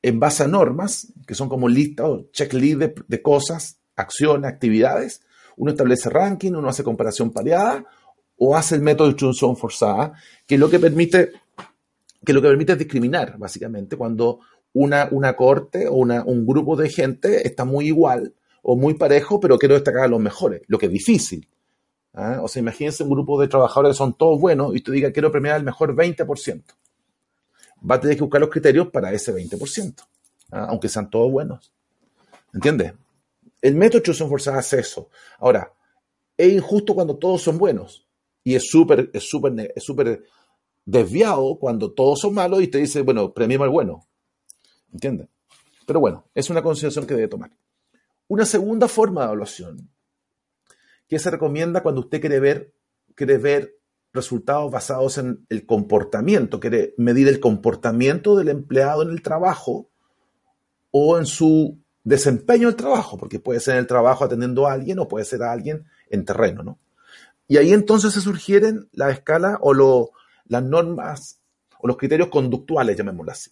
en 0.00 0.20
base 0.20 0.44
a 0.44 0.46
normas, 0.46 1.12
que 1.26 1.34
son 1.34 1.48
como 1.48 1.68
listas 1.68 2.06
o 2.06 2.26
checklist 2.32 2.80
de, 2.80 3.22
cosas, 3.22 3.80
acciones, 3.96 4.50
actividades, 4.50 5.22
uno 5.56 5.72
establece 5.72 6.08
ranking, 6.08 6.52
uno 6.52 6.68
hace 6.68 6.84
comparación 6.84 7.32
pareada 7.32 7.84
o 8.38 8.56
hace 8.56 8.76
el 8.76 8.82
método 8.82 9.08
de 9.08 9.12
instrucción 9.12 9.56
forzada, 9.56 10.14
que 10.46 10.56
lo 10.56 10.70
que 10.70 10.78
permite, 10.78 11.32
que 12.24 12.32
lo 12.32 12.40
que 12.40 12.48
permite 12.48 12.72
es 12.72 12.78
discriminar, 12.78 13.36
básicamente, 13.36 13.96
cuando 13.96 14.40
una, 14.72 15.08
una 15.10 15.34
corte 15.36 15.88
o 15.88 15.94
una, 15.94 16.24
un 16.24 16.46
grupo 16.46 16.76
de 16.76 16.88
gente 16.88 17.46
está 17.46 17.64
muy 17.64 17.86
igual 17.86 18.34
o 18.62 18.76
muy 18.76 18.94
parejo, 18.94 19.40
pero 19.40 19.58
quiero 19.58 19.74
destacar 19.74 20.04
a 20.04 20.08
los 20.08 20.20
mejores, 20.20 20.62
lo 20.66 20.78
que 20.78 20.86
es 20.86 20.92
difícil. 20.92 21.48
¿ah? 22.14 22.40
O 22.42 22.48
sea, 22.48 22.60
imagínense 22.60 23.02
un 23.02 23.10
grupo 23.10 23.40
de 23.40 23.48
trabajadores 23.48 23.94
que 23.94 23.98
son 23.98 24.14
todos 24.14 24.40
buenos 24.40 24.76
y 24.76 24.80
tú 24.80 24.92
digas, 24.92 25.12
quiero 25.12 25.32
premiar 25.32 25.56
al 25.56 25.64
mejor 25.64 25.94
20%. 25.94 26.62
Va 27.90 27.94
a 27.94 28.00
tener 28.00 28.16
que 28.16 28.22
buscar 28.22 28.40
los 28.40 28.50
criterios 28.50 28.88
para 28.88 29.12
ese 29.12 29.34
20%, 29.34 29.94
¿ah? 30.52 30.66
aunque 30.68 30.88
sean 30.88 31.08
todos 31.10 31.30
buenos. 31.30 31.72
¿Entiendes? 32.52 32.92
El 33.62 33.76
método 33.76 34.02
de 34.02 34.14
forzada 34.14 34.58
hace 34.58 34.80
eso. 34.80 35.08
Ahora, 35.38 35.72
es 36.36 36.52
injusto 36.52 36.94
cuando 36.94 37.16
todos 37.16 37.42
son 37.42 37.58
buenos. 37.58 38.06
Y 38.42 38.54
es 38.54 38.68
súper, 38.70 39.10
es 39.12 39.28
súper, 39.28 39.72
es 39.76 39.84
súper 39.84 40.24
desviado 40.84 41.58
cuando 41.58 41.92
todos 41.92 42.20
son 42.20 42.34
malos 42.34 42.62
y 42.62 42.68
te 42.68 42.78
dice, 42.78 43.02
bueno, 43.02 43.32
premiemos 43.32 43.66
al 43.66 43.70
bueno. 43.70 44.06
¿Entiendes? 44.92 45.28
Pero 45.86 46.00
bueno, 46.00 46.24
es 46.34 46.50
una 46.50 46.62
consideración 46.62 47.06
que 47.06 47.14
debe 47.14 47.28
tomar. 47.28 47.50
Una 48.28 48.44
segunda 48.44 48.86
forma 48.88 49.22
de 49.22 49.26
evaluación 49.26 49.90
que 51.08 51.18
se 51.18 51.30
recomienda 51.30 51.82
cuando 51.82 52.02
usted 52.02 52.20
quiere 52.20 52.38
ver, 52.38 52.72
quiere 53.16 53.38
ver 53.38 53.76
resultados 54.12 54.70
basados 54.70 55.18
en 55.18 55.44
el 55.48 55.66
comportamiento, 55.66 56.60
quiere 56.60 56.94
medir 56.96 57.28
el 57.28 57.40
comportamiento 57.40 58.36
del 58.36 58.48
empleado 58.48 59.02
en 59.02 59.10
el 59.10 59.22
trabajo 59.22 59.88
o 60.92 61.18
en 61.18 61.26
su 61.26 61.78
desempeño 62.04 62.68
del 62.68 62.76
trabajo, 62.76 63.18
porque 63.18 63.40
puede 63.40 63.60
ser 63.60 63.74
en 63.74 63.80
el 63.80 63.86
trabajo 63.86 64.24
atendiendo 64.24 64.66
a 64.66 64.72
alguien 64.72 64.98
o 64.98 65.08
puede 65.08 65.24
ser 65.24 65.42
a 65.42 65.52
alguien 65.52 65.84
en 66.08 66.24
terreno, 66.24 66.62
¿no? 66.62 66.78
Y 67.46 67.56
ahí 67.56 67.72
entonces 67.72 68.12
se 68.12 68.20
surgieren 68.20 68.88
la 68.92 69.10
escala 69.10 69.58
o 69.60 70.12
las 70.44 70.62
normas 70.62 71.40
o 71.80 71.88
los 71.88 71.96
criterios 71.96 72.28
conductuales, 72.28 72.96
llamémoslo 72.96 73.32
así. 73.32 73.50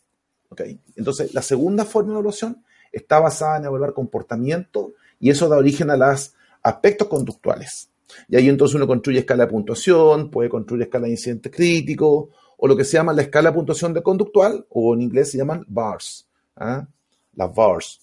¿Okay? 0.59 0.81
Entonces, 0.97 1.35
la 1.35 1.43
segunda 1.43 1.85
forma 1.85 2.11
de 2.11 2.15
evaluación 2.15 2.65
está 2.93 3.21
basada 3.21 3.59
en 3.59 3.65
evaluar 3.67 3.93
comportamiento 3.93 4.95
y 5.21 5.31
eso 5.31 5.49
da 5.49 5.57
origen 5.57 5.91
a 5.91 5.97
los 5.97 6.35
aspectos 6.63 7.09
conductuales. 7.09 7.91
Y 8.29 8.37
ahí 8.37 8.49
entonces 8.49 8.75
uno 8.75 8.87
construye 8.87 9.21
escala 9.21 9.45
de 9.45 9.53
puntuación, 9.53 10.31
puede 10.31 10.49
construir 10.49 10.83
escala 10.83 11.07
de 11.07 11.13
incidente 11.13 11.51
crítico, 11.51 12.31
o 12.57 12.67
lo 12.67 12.77
que 12.77 12.85
se 12.85 12.97
llama 12.97 13.13
la 13.13 13.23
escala 13.23 13.51
de 13.51 13.57
puntuación 13.57 13.95
de 13.95 14.03
conductual, 14.03 14.67
o 14.71 14.95
en 14.95 15.03
inglés 15.03 15.31
se 15.31 15.39
llaman 15.39 15.65
bars, 15.69 16.29
¿ah? 16.57 16.87
las 17.35 17.55
bars. 17.55 18.01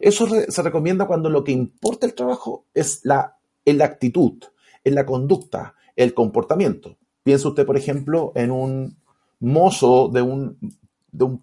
Eso 0.00 0.26
se 0.26 0.62
recomienda 0.62 1.06
cuando 1.06 1.30
lo 1.30 1.44
que 1.44 1.52
importa 1.52 2.06
el 2.06 2.14
trabajo 2.14 2.66
es 2.74 3.00
la, 3.04 3.36
la 3.64 3.84
actitud, 3.84 4.34
en 4.82 4.94
la 4.94 5.06
conducta, 5.06 5.74
el 5.96 6.12
comportamiento. 6.12 6.96
Piensa 7.22 7.48
usted, 7.48 7.64
por 7.64 7.76
ejemplo, 7.76 8.32
en 8.34 8.50
un 8.50 8.96
mozo 9.40 10.08
de 10.08 10.22
un, 10.22 10.58
de 11.10 11.24
un. 11.24 11.42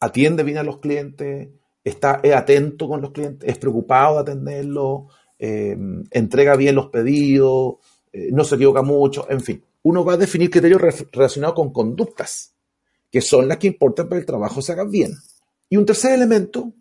Atiende 0.00 0.42
bien 0.42 0.58
a 0.58 0.62
los 0.62 0.78
clientes, 0.78 1.48
está, 1.82 2.20
es 2.22 2.34
atento 2.34 2.88
con 2.88 3.00
los 3.00 3.12
clientes, 3.12 3.48
es 3.48 3.58
preocupado 3.58 4.16
de 4.16 4.20
atenderlos, 4.20 5.04
eh, 5.38 5.76
entrega 6.10 6.56
bien 6.56 6.74
los 6.74 6.88
pedidos, 6.88 7.76
eh, 8.12 8.30
no 8.32 8.44
se 8.44 8.56
equivoca 8.56 8.82
mucho, 8.82 9.26
en 9.30 9.40
fin. 9.40 9.62
Uno 9.82 10.04
va 10.04 10.14
a 10.14 10.16
definir 10.16 10.50
criterios 10.50 10.80
relacionados 11.12 11.54
con 11.54 11.72
conductas, 11.72 12.54
que 13.10 13.20
son 13.20 13.46
las 13.46 13.58
que 13.58 13.68
importan 13.68 14.08
para 14.08 14.18
que 14.18 14.22
el 14.22 14.26
trabajo 14.26 14.60
se 14.60 14.72
haga 14.72 14.84
bien. 14.84 15.12
Y 15.68 15.76
un 15.76 15.86
tercer 15.86 16.12
elemento 16.12 16.72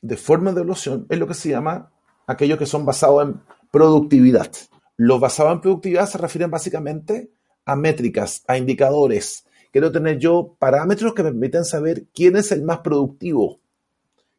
de 0.00 0.16
forma 0.16 0.52
de 0.52 0.60
evaluación 0.60 1.06
es 1.08 1.18
lo 1.18 1.26
que 1.26 1.34
se 1.34 1.50
llama 1.50 1.90
aquellos 2.26 2.58
que 2.58 2.66
son 2.66 2.84
basados 2.84 3.24
en 3.24 3.40
productividad. 3.70 4.50
Los 4.96 5.20
basados 5.20 5.54
en 5.54 5.60
productividad 5.60 6.08
se 6.08 6.18
refieren 6.18 6.50
básicamente 6.50 7.30
a 7.64 7.76
métricas, 7.76 8.42
a 8.46 8.58
indicadores. 8.58 9.44
Quiero 9.70 9.90
tener 9.90 10.18
yo 10.18 10.56
parámetros 10.58 11.14
que 11.14 11.22
me 11.22 11.30
permiten 11.30 11.64
saber 11.64 12.04
quién 12.14 12.36
es 12.36 12.52
el 12.52 12.62
más 12.62 12.78
productivo. 12.78 13.60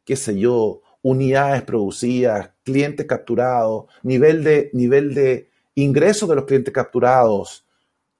Qué 0.04 0.16
sé 0.16 0.38
yo, 0.38 0.82
unidades 1.02 1.62
producidas, 1.62 2.50
clientes 2.62 3.06
capturados, 3.06 3.86
nivel 4.02 4.44
de, 4.44 4.70
nivel 4.72 5.14
de 5.14 5.50
ingresos 5.74 6.28
de 6.28 6.34
los 6.34 6.44
clientes 6.44 6.72
capturados, 6.72 7.66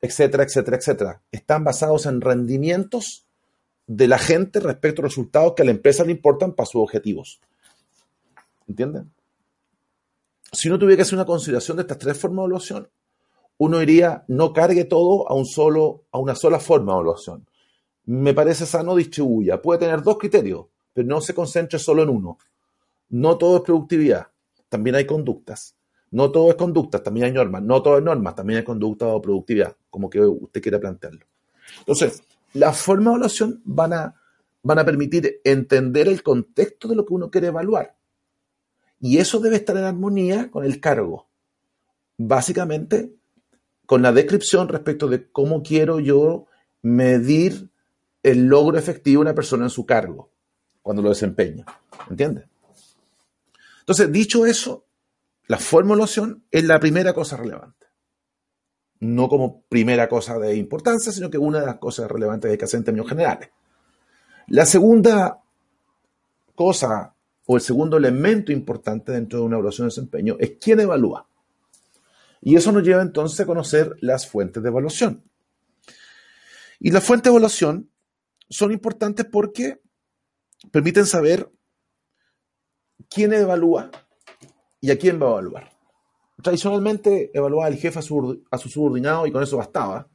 etcétera, 0.00 0.44
etcétera, 0.44 0.76
etcétera. 0.76 1.22
Están 1.30 1.64
basados 1.64 2.06
en 2.06 2.20
rendimientos 2.20 3.26
de 3.86 4.08
la 4.08 4.18
gente 4.18 4.60
respecto 4.60 5.02
a 5.02 5.04
resultados 5.04 5.54
que 5.54 5.62
a 5.62 5.64
la 5.64 5.70
empresa 5.70 6.04
le 6.04 6.12
importan 6.12 6.52
para 6.52 6.66
sus 6.66 6.82
objetivos. 6.82 7.40
¿Entienden? 8.66 9.10
Si 10.52 10.68
uno 10.68 10.78
tuviera 10.78 10.96
que 10.96 11.02
hacer 11.02 11.16
una 11.16 11.26
consideración 11.26 11.76
de 11.76 11.82
estas 11.82 11.98
tres 11.98 12.18
formas 12.18 12.36
de 12.36 12.42
evaluación, 12.42 12.88
uno 13.58 13.78
diría, 13.78 14.24
no 14.28 14.52
cargue 14.52 14.84
todo 14.84 15.28
a, 15.28 15.34
un 15.34 15.46
solo, 15.46 16.04
a 16.10 16.18
una 16.18 16.34
sola 16.34 16.58
forma 16.58 16.92
de 16.92 16.98
evaluación. 16.98 17.46
Me 18.06 18.34
parece 18.34 18.66
sano 18.66 18.96
distribuya. 18.96 19.62
Puede 19.62 19.80
tener 19.80 20.02
dos 20.02 20.18
criterios, 20.18 20.66
pero 20.92 21.06
no 21.06 21.20
se 21.20 21.34
concentre 21.34 21.78
solo 21.78 22.02
en 22.02 22.10
uno. 22.10 22.38
No 23.10 23.38
todo 23.38 23.56
es 23.58 23.62
productividad, 23.62 24.28
también 24.68 24.96
hay 24.96 25.06
conductas. 25.06 25.76
No 26.10 26.30
todo 26.30 26.50
es 26.50 26.56
conductas, 26.56 27.02
también 27.02 27.26
hay 27.26 27.32
normas. 27.32 27.62
No 27.62 27.82
todo 27.82 27.98
es 27.98 28.04
normas, 28.04 28.34
también 28.34 28.58
hay 28.58 28.64
conducta 28.64 29.06
o 29.06 29.20
productividad, 29.20 29.76
como 29.90 30.08
que 30.08 30.20
usted 30.20 30.62
quiera 30.62 30.78
plantearlo. 30.78 31.26
Entonces, 31.80 32.22
las 32.52 32.78
formas 32.78 33.06
de 33.06 33.10
evaluación 33.10 33.62
van 33.64 33.92
a, 33.92 34.14
van 34.62 34.78
a 34.78 34.84
permitir 34.84 35.40
entender 35.44 36.08
el 36.08 36.22
contexto 36.22 36.88
de 36.88 36.96
lo 36.96 37.04
que 37.04 37.14
uno 37.14 37.30
quiere 37.30 37.48
evaluar. 37.48 37.96
Y 39.00 39.18
eso 39.18 39.40
debe 39.40 39.56
estar 39.56 39.76
en 39.76 39.84
armonía 39.84 40.50
con 40.50 40.64
el 40.64 40.80
cargo. 40.80 41.26
Básicamente, 42.16 43.12
con 43.86 44.02
la 44.02 44.12
descripción 44.12 44.68
respecto 44.68 45.08
de 45.08 45.30
cómo 45.30 45.62
quiero 45.62 46.00
yo 46.00 46.46
medir 46.82 47.70
el 48.22 48.46
logro 48.46 48.78
efectivo 48.78 49.20
de 49.20 49.28
una 49.28 49.34
persona 49.34 49.64
en 49.64 49.70
su 49.70 49.84
cargo 49.84 50.30
cuando 50.82 51.02
lo 51.02 51.10
desempeña. 51.10 51.64
¿Entiendes? 52.08 52.46
Entonces, 53.80 54.10
dicho 54.10 54.46
eso, 54.46 54.86
la 55.46 55.58
formulación 55.58 56.44
es 56.50 56.64
la 56.64 56.80
primera 56.80 57.12
cosa 57.12 57.36
relevante. 57.36 57.86
No 59.00 59.28
como 59.28 59.62
primera 59.68 60.08
cosa 60.08 60.38
de 60.38 60.56
importancia, 60.56 61.12
sino 61.12 61.28
que 61.28 61.36
una 61.36 61.60
de 61.60 61.66
las 61.66 61.76
cosas 61.76 62.10
relevantes 62.10 62.48
que 62.48 62.52
hay 62.52 62.58
que 62.58 62.64
hacer 62.64 62.78
en 62.78 62.84
términos 62.84 63.08
generales. 63.08 63.50
La 64.46 64.64
segunda 64.64 65.42
cosa 66.54 67.14
o 67.46 67.56
el 67.56 67.62
segundo 67.62 67.98
elemento 67.98 68.52
importante 68.52 69.12
dentro 69.12 69.40
de 69.40 69.44
una 69.44 69.56
evaluación 69.56 69.86
de 69.86 69.92
desempeño 69.92 70.36
es 70.38 70.52
quién 70.60 70.80
evalúa. 70.80 71.26
Y 72.46 72.56
eso 72.56 72.70
nos 72.72 72.82
lleva 72.82 73.00
entonces 73.00 73.40
a 73.40 73.46
conocer 73.46 73.96
las 74.00 74.28
fuentes 74.28 74.62
de 74.62 74.68
evaluación. 74.68 75.24
Y 76.78 76.90
las 76.90 77.02
fuentes 77.02 77.24
de 77.24 77.30
evaluación 77.30 77.90
son 78.50 78.70
importantes 78.70 79.24
porque 79.24 79.80
permiten 80.70 81.06
saber 81.06 81.50
quién 83.08 83.32
evalúa 83.32 83.90
y 84.78 84.90
a 84.90 84.98
quién 84.98 85.20
va 85.20 85.26
a 85.26 85.30
evaluar. 85.30 85.70
Tradicionalmente 86.42 87.30
evaluaba 87.32 87.68
el 87.68 87.78
jefe 87.78 88.00
a 88.00 88.02
su, 88.02 88.44
a 88.50 88.58
su 88.58 88.68
subordinado 88.68 89.26
y 89.26 89.32
con 89.32 89.42
eso 89.42 89.56
bastaba. 89.56 90.06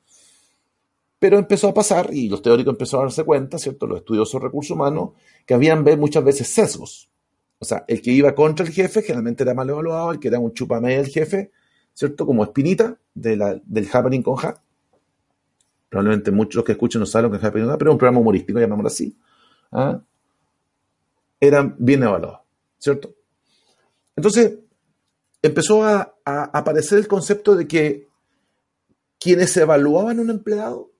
Pero 1.17 1.39
empezó 1.39 1.69
a 1.69 1.73
pasar, 1.73 2.13
y 2.13 2.29
los 2.29 2.43
teóricos 2.43 2.73
empezaron 2.73 3.05
a 3.05 3.07
darse 3.07 3.23
cuenta, 3.23 3.57
¿cierto? 3.57 3.87
Los 3.87 4.01
estudiosos 4.01 4.39
recursos 4.39 4.75
humanos, 4.75 5.13
que 5.47 5.55
habían 5.55 5.83
muchas 5.99 6.23
veces 6.23 6.47
sesgos. 6.47 7.09
O 7.57 7.65
sea, 7.65 7.83
el 7.87 8.03
que 8.03 8.11
iba 8.11 8.35
contra 8.35 8.65
el 8.65 8.71
jefe 8.71 9.01
generalmente 9.01 9.43
era 9.43 9.55
mal 9.55 9.69
evaluado, 9.69 10.11
el 10.11 10.19
que 10.19 10.27
era 10.27 10.37
un 10.37 10.53
chupame 10.53 10.95
del 10.95 11.07
jefe, 11.07 11.51
¿cierto? 11.99 12.25
Como 12.25 12.45
Espinita, 12.45 12.97
de 13.13 13.61
del 13.65 13.89
Happening 13.91 14.23
con 14.23 14.37
Ja. 14.37 14.63
Probablemente 15.89 16.31
muchos 16.31 16.63
que 16.63 16.71
escuchen 16.71 17.01
no 17.01 17.05
saben 17.05 17.25
lo 17.25 17.31
que 17.31 17.37
es 17.37 17.43
Happening 17.43 17.67
con 17.67 17.77
pero 17.77 17.91
es 17.91 17.93
un 17.95 17.97
programa 17.97 18.21
humorístico, 18.21 18.57
llamémoslo 18.57 18.87
así. 18.87 19.17
¿ah? 19.73 19.99
Eran 21.41 21.75
bien 21.77 22.01
evaluados, 22.03 22.39
¿cierto? 22.77 23.13
Entonces, 24.15 24.59
empezó 25.41 25.83
a, 25.83 26.15
a 26.23 26.43
aparecer 26.57 26.99
el 26.99 27.07
concepto 27.09 27.53
de 27.57 27.67
que 27.67 28.07
quienes 29.19 29.57
evaluaban 29.57 30.21
un 30.21 30.29
empleado, 30.29 30.91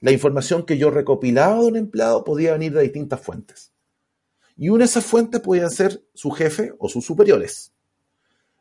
la 0.00 0.12
información 0.12 0.66
que 0.66 0.76
yo 0.76 0.90
recopilaba 0.90 1.62
de 1.62 1.66
un 1.66 1.76
empleado 1.76 2.24
podía 2.24 2.52
venir 2.52 2.74
de 2.74 2.82
distintas 2.82 3.22
fuentes. 3.22 3.72
Y 4.54 4.68
una 4.68 4.80
de 4.80 4.84
esas 4.84 5.06
fuentes 5.06 5.40
podía 5.40 5.66
ser 5.70 6.04
su 6.12 6.30
jefe 6.30 6.74
o 6.78 6.90
sus 6.90 7.06
superiores. 7.06 7.72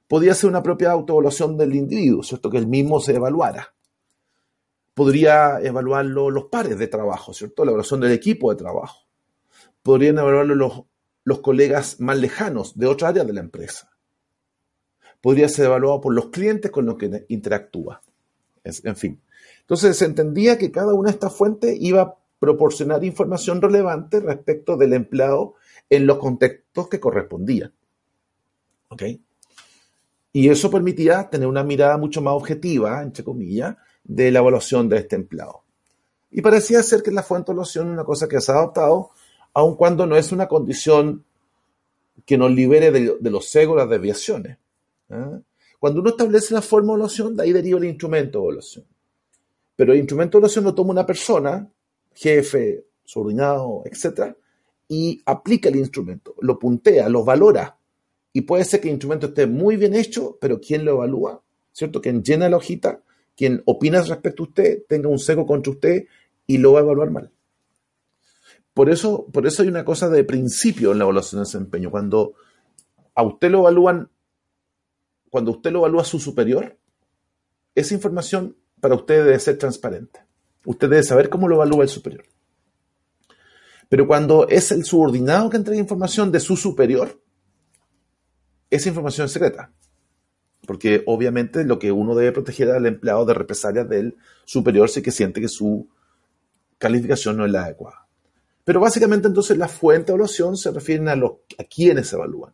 Podría 0.08 0.34
ser 0.34 0.50
una 0.50 0.64
propia 0.64 0.92
autoevaluación 0.92 1.58
del 1.58 1.76
individuo, 1.76 2.24
¿cierto? 2.24 2.50
Que 2.50 2.58
él 2.58 2.68
mismo 2.68 3.00
se 3.00 3.16
evaluara. 3.16 3.74
Podría 4.94 5.60
evaluarlo 5.60 6.32
los 6.32 6.46
pares 6.46 6.80
de 6.80 6.88
trabajo, 6.88 7.34
¿cierto? 7.34 7.66
La 7.66 7.72
evaluación 7.72 8.00
del 8.00 8.14
equipo 8.14 8.50
de 8.52 8.58
trabajo. 8.58 9.06
Podrían 9.84 10.18
evaluarlo 10.18 10.56
los, 10.56 10.84
los 11.24 11.40
colegas 11.40 12.00
más 12.00 12.18
lejanos 12.18 12.78
de 12.78 12.88
otra 12.88 13.10
área 13.10 13.26
de 13.26 13.34
la 13.34 13.42
empresa. 13.42 13.92
Podría 15.22 15.50
ser 15.50 15.66
evaluado 15.66 16.00
por 16.02 16.14
los 16.14 16.30
clientes 16.30 16.72
con 16.72 16.86
los 16.86 16.98
que 16.98 17.26
interactúa. 17.28 18.02
En 18.64 18.96
fin. 18.96 19.22
Entonces 19.62 19.98
se 19.98 20.06
entendía 20.06 20.58
que 20.58 20.72
cada 20.72 20.94
una 20.94 21.10
de 21.10 21.16
estas 21.16 21.36
fuentes 21.36 21.76
iba 21.80 22.02
a 22.02 22.16
proporcionar 22.40 23.04
información 23.04 23.62
relevante 23.62 24.20
respecto 24.20 24.78
del 24.78 24.94
empleado 24.94 25.56
en 25.90 26.06
los 26.06 26.18
contextos 26.18 26.88
que 26.88 27.00
correspondían. 27.00 27.74
¿Ok? 28.90 29.04
Y 30.38 30.50
eso 30.50 30.70
permitía 30.70 31.27
tener 31.32 31.48
una 31.48 31.63
mirada 31.63 31.98
mucho 31.98 32.22
más 32.22 32.36
objetiva, 32.36 33.01
entre 33.01 33.24
comillas, 33.24 33.75
de 34.03 34.29
la 34.29 34.38
evaluación 34.38 34.88
de 34.88 34.98
este 34.98 35.15
empleado. 35.15 35.63
Y 36.29 36.44
parecía 36.44 36.84
ser 36.84 37.01
que 37.01 37.10
la 37.10 37.24
fuente 37.24 37.48
de 37.48 37.53
evaluación 37.53 37.88
es 37.88 37.94
una 37.94 38.03
cosa 38.03 38.27
que 38.27 38.39
se 38.39 38.51
ha 38.51 38.56
adoptado, 38.58 39.10
aun 39.51 39.75
cuando 39.75 40.06
no 40.06 40.15
es 40.15 40.32
una 40.32 40.48
condición 40.48 41.25
que 42.24 42.38
nos 42.38 42.51
libere 42.51 42.91
de, 42.91 43.32
los 43.32 43.50
cegos, 43.50 43.77
las 43.77 43.89
desviaciones. 43.89 44.60
¿eh? 45.10 45.39
Cuando 45.79 46.01
uno 46.01 46.12
establece 46.12 46.53
la 46.53 46.62
forma 46.62 46.89
de 46.89 46.98
evaluación, 46.98 47.36
de 47.36 47.41
ahí 47.41 47.51
deriva 47.51 47.79
el 47.79 47.86
instrumento 47.86 48.38
de 48.38 48.46
evaluación. 48.46 48.86
Pero 49.75 49.94
el 49.94 49.98
instrumento 49.98 50.38
de 50.38 50.41
evaluación 50.41 50.65
lo 50.65 50.75
toma 50.75 50.91
una 50.91 51.06
persona, 51.08 51.67
jefe, 52.13 52.86
subordinado, 53.03 53.82
etc., 53.86 54.36
y 54.88 55.20
aplica 55.25 55.70
el 55.70 55.77
instrumento, 55.77 56.36
lo 56.41 56.60
puntea, 56.60 57.10
lo 57.10 57.24
valora. 57.24 57.75
Y 58.38 58.41
puede 58.41 58.65
ser 58.65 58.82
que 58.82 58.88
el 58.88 58.94
instrumento 58.94 59.25
esté 59.25 59.48
muy 59.48 59.77
bien 59.77 59.96
hecho, 59.96 60.38
pero 60.39 60.62
¿quién 60.62 60.86
lo 60.86 60.91
evalúa? 60.91 61.41
¿Cierto? 61.72 62.01
Quien 62.01 62.22
llena 62.22 62.48
la 62.48 62.58
hojita, 62.58 63.01
quien 63.36 63.63
opina 63.65 64.00
respecto 64.03 64.44
a 64.44 64.46
usted, 64.46 64.84
tenga 64.88 65.10
un 65.10 65.17
seco 65.17 65.48
contra 65.48 65.72
usted 65.72 66.06
y 66.46 66.60
lo 66.60 66.74
va 66.74 66.82
a 66.82 66.84
evaluar 66.84 67.10
mal. 67.10 67.32
Por 68.75 68.91
eso, 68.91 69.25
por 69.34 69.48
eso 69.48 69.63
hay 69.63 69.70
una 69.70 69.84
cosa 69.84 70.08
de 70.08 70.24
principio 70.24 70.91
en 70.91 71.00
la 71.00 71.06
evaluación 71.06 71.39
de 71.39 71.46
desempeño. 71.48 71.89
Cuando 71.89 72.36
a 73.15 73.24
usted 73.24 73.50
lo 73.50 73.62
evalúan, 73.62 74.12
cuando 75.32 75.50
usted 75.50 75.72
lo 75.72 75.79
evalúa 75.79 76.03
a 76.03 76.06
su 76.06 76.20
superior, 76.20 76.77
esa 77.74 77.96
información 77.96 78.56
para 78.79 78.94
usted 78.94 79.25
debe 79.25 79.39
ser 79.39 79.58
transparente. 79.58 80.20
Usted 80.63 80.88
debe 80.88 81.01
saber 81.01 81.29
cómo 81.29 81.48
lo 81.48 81.56
evalúa 81.56 81.82
el 81.82 81.89
superior. 81.89 82.25
Pero 83.89 84.06
cuando 84.06 84.48
es 84.48 84.72
el 84.72 84.86
subordinado 84.86 85.50
que 85.50 85.58
entrega 85.58 85.82
información 85.82 86.32
de 86.32 86.39
su 86.39 86.56
superior, 86.56 87.20
esa 88.70 88.90
información 88.90 89.26
es 89.26 89.32
secreta. 89.32 89.72
Porque 90.66 91.04
obviamente 91.06 91.64
lo 91.64 91.80
que 91.80 91.92
uno 91.92 92.16
debe 92.16 92.32
proteger 92.32 92.72
al 92.72 92.86
empleado 92.86 93.26
de 93.26 93.34
represalias 93.34 93.88
del 93.88 94.18
superior 94.46 94.90
si 94.90 95.02
que 95.02 95.12
siente 95.12 95.40
que 95.40 95.48
su 95.48 95.88
calificación 96.78 97.38
no 97.38 97.46
es 97.46 97.52
la 97.52 97.64
adecuada. 97.64 98.08
Pero 98.64 98.82
básicamente 98.82 99.28
entonces 99.28 99.58
la 99.58 99.70
fuente 99.70 100.08
de 100.08 100.12
evaluación 100.14 100.58
se 100.58 100.72
refieren 100.72 101.08
a, 101.08 101.16
los, 101.16 101.34
a 101.58 101.64
quienes 101.64 102.12
evalúan. 102.12 102.54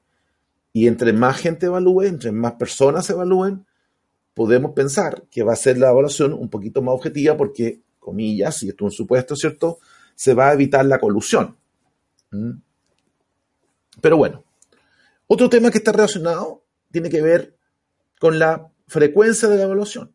Y 0.71 0.87
entre 0.87 1.13
más 1.13 1.37
gente 1.37 1.65
evalúe, 1.65 2.03
entre 2.03 2.31
más 2.31 2.53
personas 2.53 3.09
evalúen, 3.09 3.65
podemos 4.33 4.73
pensar 4.73 5.23
que 5.31 5.43
va 5.43 5.53
a 5.53 5.57
ser 5.57 5.77
la 5.77 5.89
evaluación 5.89 6.33
un 6.33 6.49
poquito 6.49 6.81
más 6.81 6.93
objetiva 6.93 7.35
porque, 7.35 7.81
comillas, 7.99 8.61
y 8.63 8.69
esto 8.69 8.85
es 8.85 8.91
un 8.93 8.95
supuesto, 8.95 9.35
¿cierto? 9.35 9.79
se 10.15 10.33
va 10.33 10.49
a 10.49 10.53
evitar 10.53 10.85
la 10.85 10.99
colusión. 10.99 11.57
¿Mm? 12.31 12.51
Pero 14.01 14.17
bueno, 14.17 14.43
otro 15.33 15.49
tema 15.49 15.71
que 15.71 15.79
está 15.79 15.91
relacionado 15.91 16.63
tiene 16.91 17.09
que 17.09 17.21
ver 17.21 17.57
con 18.19 18.39
la 18.39 18.71
frecuencia 18.87 19.49
de 19.49 19.57
la 19.57 19.63
evaluación. 19.63 20.13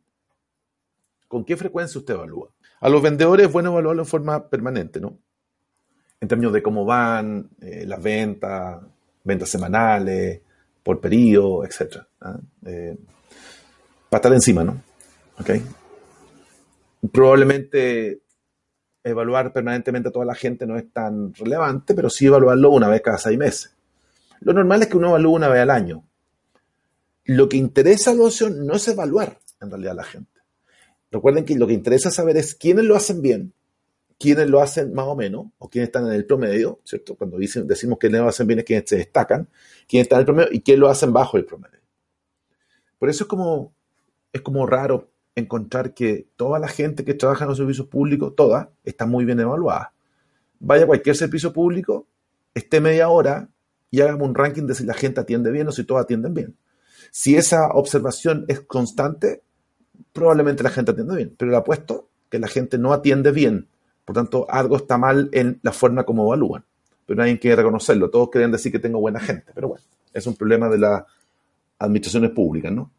¿Con 1.26 1.44
qué 1.44 1.56
frecuencia 1.56 1.98
usted 1.98 2.14
evalúa? 2.14 2.50
A 2.80 2.88
los 2.88 3.02
vendedores 3.02 3.46
es 3.46 3.52
bueno 3.52 3.70
evaluarlo 3.70 4.02
en 4.02 4.08
forma 4.08 4.48
permanente, 4.48 5.00
¿no? 5.00 5.18
en 6.20 6.28
términos 6.28 6.52
de 6.52 6.62
cómo 6.62 6.84
van 6.84 7.50
eh, 7.60 7.84
las 7.86 8.02
ventas, 8.02 8.80
ventas 9.24 9.48
semanales, 9.48 10.40
por 10.82 11.00
periodo, 11.00 11.64
etc. 11.64 11.98
¿ah? 12.20 12.38
Eh, 12.66 12.96
para 14.08 14.18
estar 14.18 14.32
encima, 14.32 14.64
¿no? 14.64 14.82
¿Okay? 15.38 15.62
Probablemente 17.12 18.20
evaluar 19.04 19.52
permanentemente 19.52 20.08
a 20.08 20.12
toda 20.12 20.24
la 20.24 20.34
gente 20.34 20.66
no 20.66 20.76
es 20.76 20.90
tan 20.92 21.32
relevante, 21.34 21.94
pero 21.94 22.10
sí 22.10 22.26
evaluarlo 22.26 22.70
una 22.70 22.88
vez 22.88 23.00
cada 23.00 23.18
seis 23.18 23.38
meses. 23.38 23.74
Lo 24.40 24.52
normal 24.52 24.82
es 24.82 24.88
que 24.88 24.96
uno 24.96 25.08
evalúe 25.08 25.34
una 25.34 25.48
vez 25.48 25.62
al 25.62 25.70
año. 25.70 26.04
Lo 27.24 27.48
que 27.48 27.56
interesa 27.56 28.10
a 28.10 28.14
la 28.14 28.18
evaluación 28.18 28.66
no 28.66 28.74
es 28.74 28.88
evaluar 28.88 29.38
en 29.60 29.70
realidad 29.70 29.92
a 29.92 29.96
la 29.96 30.04
gente. 30.04 30.40
Recuerden 31.10 31.44
que 31.44 31.56
lo 31.56 31.66
que 31.66 31.72
interesa 31.72 32.10
saber 32.10 32.36
es 32.36 32.54
quiénes 32.54 32.84
lo 32.84 32.96
hacen 32.96 33.22
bien, 33.22 33.52
quiénes 34.18 34.48
lo 34.48 34.60
hacen 34.60 34.92
más 34.92 35.06
o 35.06 35.16
menos, 35.16 35.46
o 35.58 35.68
quiénes 35.68 35.88
están 35.88 36.06
en 36.06 36.12
el 36.12 36.26
promedio, 36.26 36.80
¿cierto? 36.84 37.14
Cuando 37.14 37.38
decimos 37.38 37.98
que 37.98 38.10
lo 38.10 38.28
hacen 38.28 38.46
bien 38.46 38.58
es 38.60 38.64
quienes 38.64 38.88
se 38.88 38.96
destacan, 38.96 39.48
quiénes 39.88 40.06
están 40.06 40.18
en 40.18 40.20
el 40.20 40.26
promedio 40.26 40.48
y 40.52 40.60
quiénes 40.60 40.80
lo 40.80 40.88
hacen 40.88 41.12
bajo 41.12 41.36
el 41.36 41.44
promedio. 41.44 41.78
Por 42.98 43.08
eso 43.08 43.24
es 43.24 43.28
como, 43.28 43.72
es 44.32 44.42
como 44.42 44.66
raro 44.66 45.10
encontrar 45.34 45.94
que 45.94 46.28
toda 46.36 46.58
la 46.58 46.68
gente 46.68 47.04
que 47.04 47.14
trabaja 47.14 47.44
en 47.44 47.50
los 47.50 47.58
servicios 47.58 47.86
públicos, 47.86 48.34
toda, 48.34 48.70
está 48.84 49.06
muy 49.06 49.24
bien 49.24 49.40
evaluada. 49.40 49.92
Vaya 50.58 50.84
a 50.84 50.86
cualquier 50.86 51.14
servicio 51.14 51.52
público, 51.52 52.06
esté 52.54 52.80
media 52.80 53.08
hora 53.08 53.48
y 53.90 54.00
hagamos 54.00 54.28
un 54.28 54.34
ranking 54.34 54.64
de 54.64 54.74
si 54.74 54.84
la 54.84 54.94
gente 54.94 55.20
atiende 55.20 55.50
bien 55.50 55.68
o 55.68 55.72
si 55.72 55.84
todos 55.84 56.02
atienden 56.02 56.34
bien. 56.34 56.56
Si 57.10 57.36
esa 57.36 57.68
observación 57.68 58.44
es 58.48 58.60
constante, 58.60 59.42
probablemente 60.12 60.62
la 60.62 60.70
gente 60.70 60.90
atiende 60.90 61.16
bien, 61.16 61.34
pero 61.36 61.50
le 61.50 61.56
apuesto 61.56 62.08
que 62.28 62.38
la 62.38 62.48
gente 62.48 62.78
no 62.78 62.92
atiende 62.92 63.30
bien. 63.30 63.68
Por 64.04 64.14
tanto, 64.14 64.46
algo 64.50 64.76
está 64.76 64.98
mal 64.98 65.28
en 65.32 65.60
la 65.62 65.72
forma 65.72 66.04
como 66.04 66.24
evalúan. 66.24 66.64
Pero 67.06 67.18
nadie 67.18 67.38
quiere 67.38 67.56
reconocerlo. 67.56 68.10
Todos 68.10 68.30
quieren 68.30 68.50
decir 68.50 68.70
que 68.72 68.78
tengo 68.78 69.00
buena 69.00 69.20
gente. 69.20 69.52
Pero 69.54 69.68
bueno, 69.68 69.84
es 70.12 70.26
un 70.26 70.34
problema 70.34 70.68
de 70.68 70.78
las 70.78 71.02
administraciones 71.78 72.30
públicas, 72.30 72.72
¿no? 72.72 72.90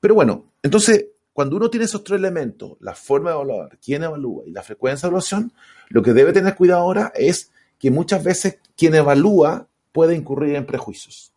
Pero 0.00 0.14
bueno, 0.14 0.52
entonces, 0.62 1.06
cuando 1.32 1.56
uno 1.56 1.70
tiene 1.70 1.86
esos 1.86 2.04
tres 2.04 2.18
elementos, 2.18 2.76
la 2.80 2.94
forma 2.94 3.30
de 3.30 3.36
evaluar, 3.36 3.78
quién 3.82 4.02
evalúa 4.02 4.44
y 4.46 4.50
la 4.50 4.62
frecuencia 4.62 5.06
de 5.06 5.08
evaluación, 5.08 5.52
lo 5.88 6.02
que 6.02 6.12
debe 6.12 6.32
tener 6.32 6.54
cuidado 6.54 6.80
ahora 6.82 7.12
es 7.14 7.50
que 7.78 7.90
muchas 7.90 8.22
veces 8.24 8.58
quien 8.76 8.94
evalúa 8.94 9.68
puede 9.92 10.14
incurrir 10.14 10.56
en 10.56 10.66
prejuicios, 10.66 11.32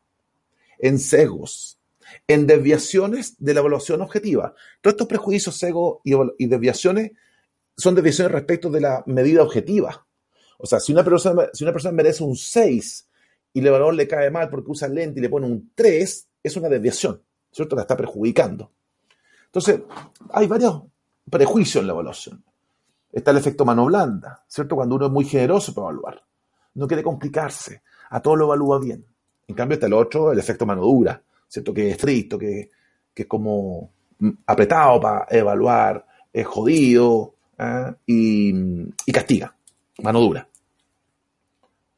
en 0.77 0.99
sesgos, 0.99 1.79
en 2.27 2.47
desviaciones 2.47 3.35
de 3.37 3.53
la 3.53 3.61
evaluación 3.61 4.01
objetiva. 4.01 4.53
Todos 4.81 4.93
estos 4.93 5.07
prejuicios, 5.07 5.55
sesgos 5.57 5.99
y, 6.03 6.45
desviaciones 6.47 7.11
son 7.77 7.95
desviaciones 7.95 8.31
respecto 8.31 8.69
de 8.69 8.81
la 8.81 9.03
medida 9.05 9.43
objetiva. 9.43 10.05
O 10.57 10.65
sea, 10.65 10.79
si 10.79 10.91
una 10.91 11.03
persona, 11.03 11.49
si 11.53 11.63
una 11.63 11.71
persona 11.71 11.93
merece 11.93 12.23
un 12.23 12.35
6 12.35 13.07
y 13.53 13.59
el 13.59 13.67
evaluador 13.67 13.95
le 13.95 14.07
cae 14.07 14.29
mal 14.29 14.49
porque 14.49 14.71
usa 14.71 14.87
lente 14.87 15.19
y 15.19 15.23
le 15.23 15.29
pone 15.29 15.45
un 15.45 15.71
3, 15.75 16.27
es 16.43 16.55
una 16.57 16.67
desviación. 16.67 17.21
¿cierto? 17.51 17.75
La 17.75 17.83
está 17.83 17.97
perjudicando. 17.97 18.71
Entonces, 19.45 19.81
hay 20.31 20.47
varios 20.47 20.83
prejuicios 21.29 21.81
en 21.81 21.87
la 21.87 21.93
evaluación. 21.93 22.43
Está 23.11 23.31
el 23.31 23.37
efecto 23.37 23.65
mano 23.65 23.85
blanda, 23.85 24.43
¿cierto? 24.47 24.75
Cuando 24.75 24.95
uno 24.95 25.07
es 25.07 25.11
muy 25.11 25.25
generoso 25.25 25.73
para 25.73 25.87
evaluar. 25.87 26.23
No 26.75 26.87
quiere 26.87 27.03
complicarse, 27.03 27.81
a 28.09 28.21
todo 28.21 28.35
lo 28.35 28.45
evalúa 28.45 28.79
bien. 28.79 29.05
En 29.47 29.55
cambio 29.55 29.75
está 29.75 29.87
el 29.87 29.93
otro, 29.93 30.31
el 30.31 30.39
efecto 30.39 30.65
mano 30.65 30.81
dura, 30.81 31.21
¿cierto? 31.47 31.73
Que 31.73 31.89
es 31.89 31.95
estricto, 31.95 32.37
que, 32.37 32.69
es 33.15 33.25
como 33.25 33.91
apretado 34.45 35.01
para 35.01 35.27
evaluar, 35.29 36.05
es 36.31 36.45
jodido 36.47 37.33
¿ah? 37.57 37.93
y, 38.05 38.53
castiga, 39.11 39.53
mano 40.03 40.21
dura. 40.21 40.47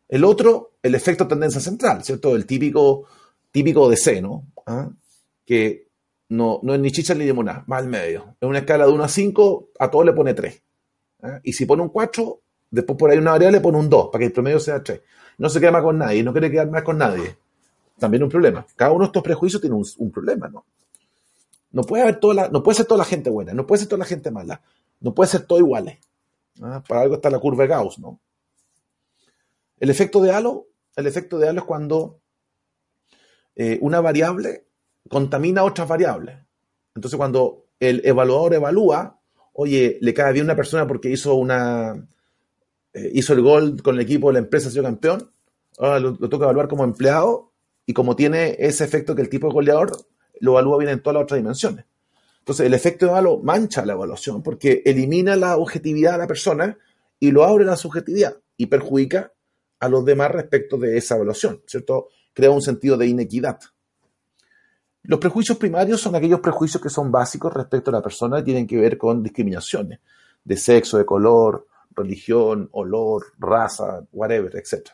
El 0.10 0.24
otro, 0.24 0.72
el 0.82 0.96
efecto 0.96 1.28
tendencia 1.28 1.62
central, 1.62 2.04
¿cierto? 2.04 2.36
El 2.36 2.46
típico, 2.46 3.06
típico 3.51 3.90
de 3.90 3.98
seno, 3.98 4.48
¿ah? 4.66 4.90
que 5.46 5.88
no, 6.30 6.60
no 6.63 6.74
es 6.74 6.80
ni 6.80 6.92
chicha 6.92 7.13
ni 7.13 7.25
limonada, 7.25 7.66
va 7.72 7.77
al 7.77 7.88
medio. 7.88 8.36
En 8.40 8.50
una 8.50 8.60
escala 8.60 8.86
de 8.86 8.94
1 8.94 9.03
a 9.03 9.10
5, 9.10 9.70
a 9.79 9.92
todo 9.92 10.03
le 10.03 10.14
pone 10.14 10.34
3. 10.34 10.64
¿eh? 11.24 11.40
Y 11.44 11.53
si 11.53 11.66
pone 11.66 11.84
un 11.84 11.90
4, 11.90 12.42
después 12.72 12.98
por 12.98 13.12
ahí 13.12 13.18
una 13.18 13.31
variable 13.31 13.60
le 13.60 13.62
pone 13.62 13.77
un 13.77 13.90
2, 13.90 14.10
para 14.12 14.20
que 14.20 14.25
el 14.25 14.31
promedio 14.31 14.60
sea 14.60 14.81
3. 14.81 15.01
No 15.38 15.50
se 15.50 15.60
queda 15.60 15.72
más 15.72 15.84
con 15.84 15.98
nadie, 15.98 16.24
no 16.24 16.31
quiere 16.31 16.50
quedar 16.50 16.70
más 16.70 16.84
con 16.84 16.98
nadie. 16.98 17.38
También 18.00 18.24
un 18.24 18.29
problema. 18.29 18.66
Cada 18.75 18.92
uno 18.92 19.01
de 19.01 19.07
estos 19.07 19.22
prejuicios 19.22 19.62
tiene 19.62 19.75
un, 19.75 20.12
problema, 20.12 20.48
¿no? 20.48 20.66
No 21.72 21.84
puede, 21.84 22.03
haber 22.03 22.20
toda 22.20 22.50
no 22.50 22.64
puede 22.64 22.77
ser 22.77 22.86
toda 22.86 23.00
la 23.00 23.05
gente 23.05 23.29
buena, 23.29 23.53
no 23.53 23.68
puede 23.68 23.79
ser 23.79 23.90
toda 23.90 24.00
la 24.00 24.05
gente 24.05 24.31
mala, 24.31 24.62
no 25.00 25.14
puede 25.14 25.29
ser 25.29 25.46
todo 25.46 25.60
iguales. 25.60 26.00
Para 26.88 27.01
algo 27.01 27.16
está 27.16 27.29
la 27.29 27.40
curva 27.40 27.64
de 27.64 27.70
Gauss, 27.70 28.00
¿no? 28.00 28.20
El 29.79 29.90
efecto 29.90 30.22
de 30.22 30.31
halo, 30.31 30.68
el 30.96 31.07
efecto 31.07 31.40
de 31.40 31.50
halo 31.50 31.62
es 31.62 31.66
cuando 31.66 32.20
eh, 33.55 33.77
una 33.81 34.01
variable 34.01 34.66
contamina 35.10 35.64
otras 35.64 35.88
variables. 35.88 36.38
Entonces, 36.96 37.18
cuando 37.18 37.66
el 37.79 38.01
evaluador 38.05 38.53
evalúa, 38.53 39.20
oye, 39.53 39.98
le 40.01 40.14
cae 40.14 40.34
bien 40.34 40.46
una 40.46 40.55
persona 40.55 40.88
porque 40.88 41.10
hizo 41.10 41.36
una 41.36 42.07
eh, 42.94 43.12
hizo 43.14 43.34
el 43.34 43.42
gol 43.42 43.82
con 43.82 43.96
el 43.96 44.01
equipo 44.01 44.27
de 44.27 44.34
la 44.34 44.40
empresa, 44.40 44.68
ha 44.68 44.72
sido 44.72 44.84
campeón, 44.84 45.32
ahora 45.77 46.00
lo, 46.00 46.18
toca 46.18 46.46
evaluar 46.46 46.68
como 46.68 46.84
empleado 46.84 47.51
y 47.86 47.94
como 47.94 48.16
tiene 48.16 48.56
ese 48.60 48.84
efecto 48.84 49.16
que 49.16 49.22
el 49.22 49.30
tipo 49.30 49.48
de 49.48 49.54
goleador, 49.54 49.92
lo 50.40 50.51
evalúa 50.54 50.80
bien 50.80 50.92
en 50.92 51.01
todas 51.01 51.16
las 51.16 51.24
otras 51.24 51.38
dimensiones. 51.38 51.86
Entonces, 52.40 52.66
el 52.66 52.74
efecto 52.74 53.06
de 53.06 53.14
halo 53.14 53.38
mancha 53.38 53.86
la 53.86 53.94
evaluación 53.94 54.42
porque 54.42 54.82
elimina 54.86 55.36
la 55.36 55.58
objetividad 55.58 56.14
de 56.14 56.18
la 56.18 56.27
persona 56.27 56.77
y 57.20 57.32
lo 57.32 57.44
abre 57.44 57.66
la 57.66 57.75
subjetividad 57.75 58.38
y 58.58 58.66
perjudica 58.66 59.32
a 59.80 59.88
los 59.90 60.04
demás 60.04 60.32
respecto 60.32 60.77
de 60.77 60.98
esa 60.98 61.16
evaluación, 61.16 61.62
¿cierto? 61.68 62.10
Crea 62.34 62.51
un 62.51 62.62
sentido 62.62 62.98
de 62.98 63.08
inequidad. 63.08 63.60
Los 65.04 65.20
prejuicios 65.20 65.58
primarios 65.58 66.01
son 66.01 66.16
aquellos 66.16 66.40
prejuicios 66.40 66.82
que 66.82 66.90
son 66.90 67.12
básicos 67.12 67.54
respecto 67.54 67.90
a 67.90 67.94
la 67.94 68.01
persona 68.01 68.40
y 68.40 68.44
tienen 68.44 68.68
que 68.68 68.77
ver 68.77 68.98
con 68.98 69.24
discriminaciones 69.24 70.00
de 70.44 70.58
sexo, 70.58 70.98
de 70.98 71.06
color, 71.06 71.68
religión, 71.96 72.70
olor, 72.72 73.34
raza, 73.38 74.06
whatever, 74.12 74.56
etc. 74.56 74.90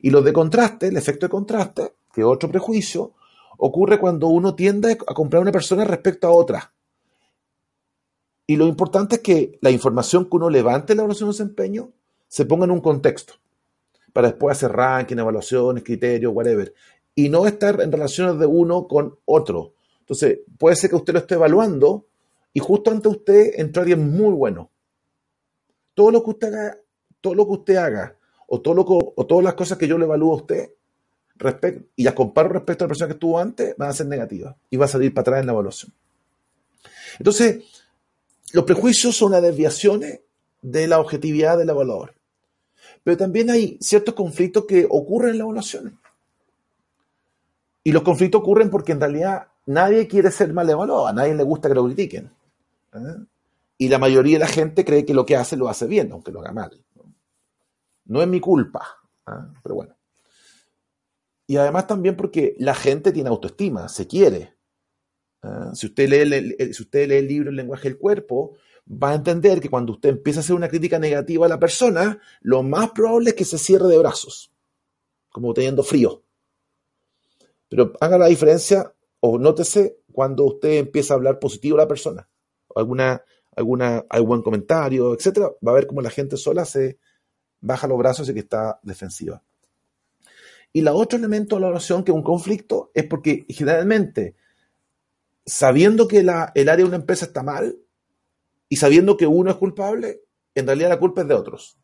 Y 0.00 0.10
los 0.10 0.24
de 0.24 0.32
contraste, 0.32 0.88
el 0.88 0.96
efecto 0.96 1.26
de 1.26 1.30
contraste, 1.30 1.94
que 2.12 2.22
es 2.22 2.26
otro 2.26 2.50
prejuicio, 2.50 3.14
ocurre 3.58 3.98
cuando 3.98 4.28
uno 4.28 4.54
tiende 4.54 4.92
a 4.92 5.14
comprar 5.14 5.42
una 5.42 5.52
persona 5.52 5.84
respecto 5.84 6.26
a 6.26 6.32
otra. 6.32 6.72
Y 8.46 8.56
lo 8.56 8.66
importante 8.66 9.16
es 9.16 9.22
que 9.22 9.58
la 9.60 9.70
información 9.70 10.24
que 10.24 10.36
uno 10.36 10.50
levante 10.50 10.92
en 10.92 10.98
la 10.98 11.02
evaluación 11.02 11.30
de 11.30 11.32
desempeño 11.32 11.90
se 12.28 12.44
ponga 12.44 12.64
en 12.64 12.70
un 12.70 12.80
contexto, 12.80 13.34
para 14.12 14.28
después 14.28 14.56
hacer 14.56 14.72
ranking, 14.72 15.16
evaluaciones, 15.16 15.82
criterios, 15.82 16.32
whatever 16.34 16.72
y 17.18 17.30
no 17.30 17.46
estar 17.46 17.80
en 17.80 17.90
relaciones 17.90 18.38
de 18.38 18.46
uno 18.46 18.86
con 18.86 19.18
otro. 19.24 19.72
Entonces, 20.00 20.40
puede 20.58 20.76
ser 20.76 20.90
que 20.90 20.96
usted 20.96 21.14
lo 21.14 21.18
esté 21.20 21.34
evaluando 21.34 22.06
y 22.52 22.60
justo 22.60 22.90
ante 22.90 23.08
usted 23.08 23.54
entra 23.56 23.82
alguien 23.82 24.10
muy 24.10 24.32
bueno. 24.34 24.70
Todo 25.96 26.10
lo 26.10 26.22
que 26.22 26.30
usted 26.30 26.52
haga, 26.52 26.78
todo 27.22 27.34
lo 27.34 27.46
que 27.46 27.52
usted 27.52 27.76
haga, 27.76 28.16
o, 28.46 28.60
todo 28.60 28.74
lo 28.74 29.24
todas 29.24 29.42
las 29.42 29.54
cosas 29.54 29.78
que 29.78 29.88
yo 29.88 29.96
le 29.96 30.04
evalúo 30.04 30.34
a 30.34 30.36
usted, 30.36 30.70
respecto, 31.36 31.86
y 31.96 32.04
las 32.04 32.12
comparo 32.12 32.50
respecto 32.50 32.84
a 32.84 32.86
la 32.86 32.88
persona 32.88 33.08
que 33.08 33.14
estuvo 33.14 33.38
antes, 33.38 33.74
van 33.78 33.88
a 33.88 33.94
ser 33.94 34.06
negativas 34.06 34.54
y 34.68 34.76
va 34.76 34.84
a 34.84 34.88
salir 34.88 35.14
para 35.14 35.22
atrás 35.22 35.40
en 35.40 35.46
la 35.46 35.52
evaluación. 35.52 35.92
Entonces, 37.18 37.64
los 38.52 38.64
prejuicios 38.64 39.16
son 39.16 39.32
las 39.32 39.40
desviaciones 39.40 40.20
de 40.60 40.86
la 40.86 41.00
objetividad 41.00 41.56
del 41.56 41.70
evaluador. 41.70 42.12
Pero 43.02 43.16
también 43.16 43.48
hay 43.48 43.78
ciertos 43.80 44.14
conflictos 44.14 44.66
que 44.66 44.86
ocurren 44.88 45.30
en 45.30 45.38
la 45.38 45.44
evaluación. 45.44 45.98
Y 47.84 47.92
los 47.92 48.02
conflictos 48.02 48.42
ocurren 48.42 48.68
porque 48.68 48.92
en 48.92 49.00
realidad 49.00 49.46
nadie 49.64 50.06
quiere 50.08 50.30
ser 50.30 50.52
mal 50.52 50.68
evaluado, 50.68 51.06
a 51.06 51.12
nadie 51.14 51.34
le 51.34 51.42
gusta 51.42 51.68
que 51.68 51.74
lo 51.74 51.86
critiquen. 51.86 52.30
¿eh? 52.92 53.24
Y 53.78 53.88
la 53.88 53.98
mayoría 53.98 54.36
de 54.36 54.44
la 54.44 54.48
gente 54.48 54.84
cree 54.84 55.04
que 55.04 55.14
lo 55.14 55.26
que 55.26 55.36
hace 55.36 55.56
lo 55.56 55.68
hace 55.68 55.86
bien, 55.86 56.10
aunque 56.12 56.32
lo 56.32 56.40
haga 56.40 56.52
mal. 56.52 56.84
No, 58.06 58.22
es 58.22 58.28
mi 58.28 58.40
culpa, 58.40 58.86
¿eh? 59.26 59.32
pero 59.62 59.74
bueno. 59.74 59.96
Y 61.46 61.56
además 61.56 61.86
también 61.86 62.16
porque 62.16 62.54
la 62.58 62.74
gente 62.74 63.12
tiene 63.12 63.28
autoestima, 63.28 63.88
se 63.88 64.06
quiere. 64.06 64.56
¿eh? 65.42 65.48
Si, 65.74 65.86
usted 65.86 66.08
lee 66.08 66.56
el, 66.58 66.74
si 66.74 66.82
usted 66.82 67.08
lee 67.08 67.16
el 67.16 67.28
libro 67.28 67.50
El 67.50 67.56
lenguaje 67.56 67.88
del 67.88 67.98
cuerpo, 67.98 68.56
va 68.90 69.10
a 69.10 69.14
entender 69.14 69.60
que 69.60 69.68
cuando 69.68 69.92
usted 69.92 70.10
empieza 70.10 70.40
a 70.40 70.42
hacer 70.42 70.56
una 70.56 70.68
crítica 70.68 70.98
negativa 70.98 71.46
a 71.46 71.48
la 71.48 71.58
persona, 71.58 72.20
lo 72.40 72.62
más 72.62 72.90
probable 72.90 73.30
es 73.30 73.36
que 73.36 73.44
se 73.44 73.58
cierre 73.58 73.88
de 73.88 73.98
brazos, 73.98 74.52
como 75.30 75.52
teniendo 75.52 75.82
frío. 75.82 76.22
Pero 77.68 77.92
haga 78.00 78.18
la 78.18 78.26
diferencia 78.26 78.92
o 79.20 79.38
nótese 79.38 79.98
cuando 80.12 80.44
usted 80.44 80.78
empieza 80.78 81.14
a 81.14 81.16
hablar 81.16 81.38
positivo 81.38 81.76
a 81.76 81.82
la 81.82 81.88
persona, 81.88 82.28
alguna, 82.74 83.22
alguna, 83.56 84.04
algún 84.08 84.42
comentario, 84.42 85.14
etcétera, 85.14 85.50
va 85.66 85.72
a 85.72 85.74
ver 85.74 85.86
cómo 85.86 86.02
la 86.02 86.10
gente 86.10 86.36
sola 86.36 86.64
se 86.64 86.98
baja 87.60 87.88
los 87.88 87.98
brazos 87.98 88.28
y 88.28 88.34
que 88.34 88.40
está 88.40 88.78
defensiva. 88.82 89.42
Y 90.72 90.80
el 90.80 90.88
otro 90.88 91.18
elemento 91.18 91.56
de 91.56 91.62
la 91.62 91.68
oración 91.68 92.04
que 92.04 92.10
es 92.10 92.14
un 92.14 92.22
conflicto 92.22 92.90
es 92.94 93.04
porque 93.04 93.46
generalmente, 93.48 94.36
sabiendo 95.44 96.06
que 96.06 96.22
la, 96.22 96.52
el 96.54 96.68
área 96.68 96.84
de 96.84 96.88
una 96.88 96.98
empresa 96.98 97.24
está 97.24 97.42
mal 97.42 97.78
y 98.68 98.76
sabiendo 98.76 99.16
que 99.16 99.26
uno 99.26 99.50
es 99.50 99.56
culpable, 99.56 100.20
en 100.54 100.66
realidad 100.66 100.90
la 100.90 100.98
culpa 100.98 101.22
es 101.22 101.28
de 101.28 101.34
otros. 101.34 101.78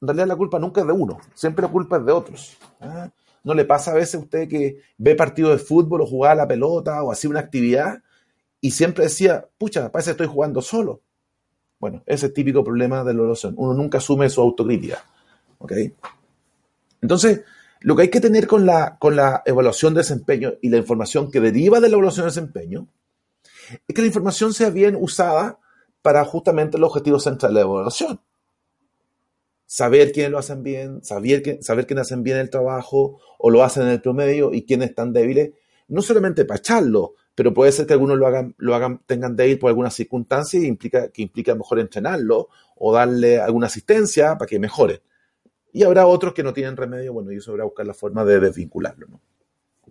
en 0.00 0.08
realidad 0.08 0.26
la 0.26 0.36
culpa 0.36 0.58
nunca 0.58 0.82
es 0.82 0.86
de 0.86 0.92
uno, 0.92 1.18
siempre 1.34 1.62
la 1.62 1.72
culpa 1.72 1.96
es 1.96 2.04
de 2.04 2.12
otros. 2.12 2.58
¿ah? 2.80 3.10
¿No 3.44 3.54
le 3.54 3.64
pasa 3.64 3.92
a 3.92 3.94
veces 3.94 4.16
a 4.16 4.18
usted 4.18 4.46
que 4.46 4.82
ve 4.98 5.14
partido 5.14 5.50
de 5.50 5.58
fútbol 5.58 6.02
o 6.02 6.06
jugaba 6.06 6.34
la 6.34 6.48
pelota 6.48 7.02
o 7.02 7.10
hacía 7.10 7.30
una 7.30 7.40
actividad 7.40 8.02
y 8.60 8.72
siempre 8.72 9.04
decía, 9.04 9.48
pucha, 9.58 9.90
parece 9.92 10.08
que 10.08 10.12
estoy 10.12 10.26
jugando 10.26 10.62
solo? 10.62 11.02
Bueno, 11.78 12.02
ese 12.06 12.28
típico 12.28 12.64
problema 12.64 13.04
de 13.04 13.12
la 13.12 13.20
evaluación. 13.20 13.54
Uno 13.56 13.74
nunca 13.74 13.98
asume 13.98 14.28
su 14.28 14.40
autocrítica. 14.40 15.04
¿ok? 15.58 15.72
Entonces, 17.00 17.42
lo 17.80 17.94
que 17.94 18.02
hay 18.02 18.10
que 18.10 18.20
tener 18.20 18.46
con 18.46 18.66
la, 18.66 18.98
con 18.98 19.14
la 19.14 19.42
evaluación 19.46 19.94
de 19.94 20.00
desempeño 20.00 20.54
y 20.60 20.68
la 20.68 20.78
información 20.78 21.30
que 21.30 21.40
deriva 21.40 21.80
de 21.80 21.88
la 21.88 21.94
evaluación 21.94 22.24
de 22.24 22.30
desempeño 22.30 22.88
es 23.86 23.94
que 23.94 24.00
la 24.00 24.08
información 24.08 24.52
sea 24.52 24.70
bien 24.70 24.96
usada 24.98 25.58
para 26.02 26.24
justamente 26.24 26.76
el 26.76 26.84
objetivo 26.84 27.20
central 27.20 27.52
de 27.52 27.60
la 27.60 27.66
evaluación. 27.66 28.20
Saber 29.66 30.12
quiénes 30.12 30.32
lo 30.32 30.38
hacen 30.38 30.62
bien, 30.62 31.04
saber, 31.04 31.42
que, 31.42 31.62
saber 31.62 31.86
quiénes 31.86 32.06
hacen 32.06 32.22
bien 32.22 32.38
el 32.38 32.50
trabajo 32.50 33.20
o 33.38 33.50
lo 33.50 33.62
hacen 33.62 33.84
en 33.84 33.90
el 33.90 34.00
promedio 34.00 34.54
y 34.54 34.64
quiénes 34.64 34.90
están 34.90 35.12
débiles, 35.12 35.50
no 35.88 36.00
solamente 36.00 36.44
para 36.46 36.58
echarlo, 36.58 37.14
pero 37.38 37.54
puede 37.54 37.70
ser 37.70 37.86
que 37.86 37.92
algunos 37.92 38.18
lo 38.18 38.26
hagan, 38.26 38.56
lo 38.58 38.74
hagan, 38.74 39.00
tengan 39.06 39.36
débil 39.36 39.60
por 39.60 39.68
alguna 39.68 39.90
circunstancia 39.90 40.58
y 40.58 40.66
implica, 40.66 41.06
que 41.10 41.22
implica 41.22 41.54
mejor 41.54 41.78
entrenarlo 41.78 42.48
o 42.74 42.92
darle 42.92 43.40
alguna 43.40 43.68
asistencia 43.68 44.36
para 44.36 44.48
que 44.48 44.58
mejore. 44.58 45.02
Y 45.72 45.84
habrá 45.84 46.08
otros 46.08 46.34
que 46.34 46.42
no 46.42 46.52
tienen 46.52 46.76
remedio, 46.76 47.12
bueno, 47.12 47.30
y 47.30 47.36
eso 47.36 47.52
habrá 47.52 47.62
buscar 47.62 47.86
la 47.86 47.94
forma 47.94 48.24
de 48.24 48.40
desvincularlo. 48.40 49.06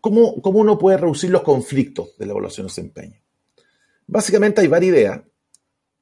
¿Cómo, 0.01 0.41
¿Cómo, 0.41 0.60
uno 0.60 0.77
puede 0.77 0.97
reducir 0.97 1.29
los 1.29 1.41
conflictos 1.41 2.17
de 2.17 2.25
la 2.25 2.33
evaluación 2.33 2.65
de 2.65 2.71
desempeño? 2.71 3.21
Básicamente 4.07 4.60
hay 4.60 4.67
varias 4.67 4.93
ideas. 4.93 5.21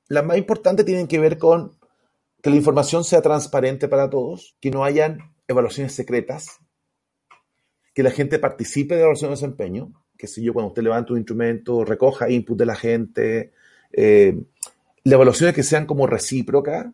Las 0.07 0.25
más 0.25 0.39
importantes 0.39 0.83
tienen 0.83 1.07
que 1.07 1.19
ver 1.19 1.37
con 1.37 1.77
que 2.41 2.49
la 2.49 2.55
información 2.55 3.03
sea 3.03 3.21
transparente 3.21 3.87
para 3.87 4.09
todos, 4.09 4.55
que 4.59 4.71
no 4.71 4.83
hayan 4.83 5.35
evaluaciones 5.47 5.93
secretas, 5.93 6.57
que 7.93 8.01
la 8.01 8.09
gente 8.09 8.39
participe 8.39 8.95
de 8.95 9.01
la 9.01 9.05
evaluación 9.05 9.29
de 9.29 9.35
desempeño, 9.35 9.93
que 10.25 10.31
si 10.31 10.43
yo 10.43 10.53
cuando 10.53 10.69
usted 10.69 10.83
levanta 10.83 11.13
un 11.13 11.19
instrumento, 11.19 11.85
recoja 11.85 12.29
input 12.29 12.57
de 12.57 12.65
la 12.65 12.75
gente, 12.75 13.51
eh, 13.93 14.41
las 15.03 15.13
evaluaciones 15.13 15.53
que 15.53 15.63
sean 15.63 15.85
como 15.85 16.07
recíprocas, 16.07 16.87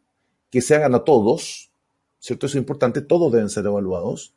que 0.49 0.61
se 0.61 0.75
hagan 0.75 0.93
a 0.95 1.03
todos, 1.03 1.71
¿cierto? 2.19 2.45
Eso 2.45 2.57
es 2.57 2.61
importante, 2.61 3.01
todos 3.01 3.31
deben 3.31 3.49
ser 3.49 3.65
evaluados. 3.65 4.33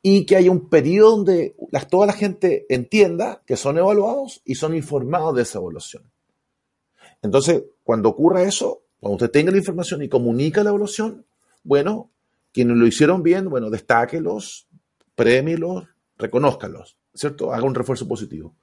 Y 0.00 0.26
que 0.26 0.36
haya 0.36 0.52
un 0.52 0.68
periodo 0.68 1.16
donde 1.16 1.56
toda 1.90 2.06
la 2.06 2.12
gente 2.12 2.66
entienda 2.68 3.42
que 3.44 3.56
son 3.56 3.78
evaluados 3.78 4.42
y 4.44 4.54
son 4.54 4.76
informados 4.76 5.34
de 5.34 5.42
esa 5.42 5.58
evaluación. 5.58 6.04
Entonces, 7.20 7.64
cuando 7.82 8.10
ocurra 8.10 8.44
eso, 8.44 8.82
cuando 9.00 9.16
usted 9.16 9.32
tenga 9.32 9.50
la 9.50 9.58
información 9.58 10.02
y 10.02 10.08
comunica 10.08 10.62
la 10.62 10.70
evaluación, 10.70 11.26
bueno, 11.64 12.12
quienes 12.52 12.76
lo 12.76 12.86
hicieron 12.86 13.24
bien, 13.24 13.50
bueno, 13.50 13.70
destáquelos, 13.70 14.68
premielos, 15.16 15.88
reconózcalos, 16.16 16.97
¿cierto? 17.14 17.52
Haga 17.52 17.64
un 17.64 17.74
refuerzo 17.74 18.06
positivo. 18.06 18.54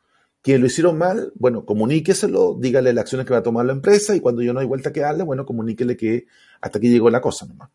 Quienes 0.41 0.61
lo 0.61 0.67
hicieron 0.67 0.97
mal, 0.97 1.31
bueno, 1.35 1.65
comuníqueselo, 1.65 2.55
dígale 2.59 2.93
las 2.93 3.03
acciones 3.03 3.25
que 3.25 3.33
va 3.33 3.39
a 3.39 3.43
tomar 3.43 3.65
la 3.65 3.73
empresa 3.73 4.15
y 4.15 4.19
cuando 4.19 4.43
yo 4.43 4.53
no 4.53 4.59
hay 4.59 4.67
vuelta 4.67 4.93
que 4.93 4.99
darle, 4.99 5.23
bueno, 5.23 5.45
comuníquele 5.45 5.97
que 5.97 6.27
hasta 6.61 6.77
aquí 6.77 6.89
llegó 6.89 7.09
la 7.09 7.19
cosa 7.19 7.47
nomás. 7.47 7.69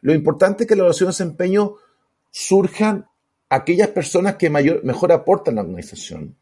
Lo 0.00 0.12
importante 0.12 0.64
es 0.64 0.68
que 0.68 0.74
la 0.74 0.80
evaluación 0.80 1.08
de 1.08 1.12
desempeño 1.12 1.74
surjan 2.30 3.06
aquellas 3.48 3.88
personas 3.88 4.36
que 4.36 4.50
mayor, 4.50 4.84
mejor 4.84 5.12
aportan 5.12 5.54
a 5.54 5.62
la 5.62 5.68
organización 5.68 6.36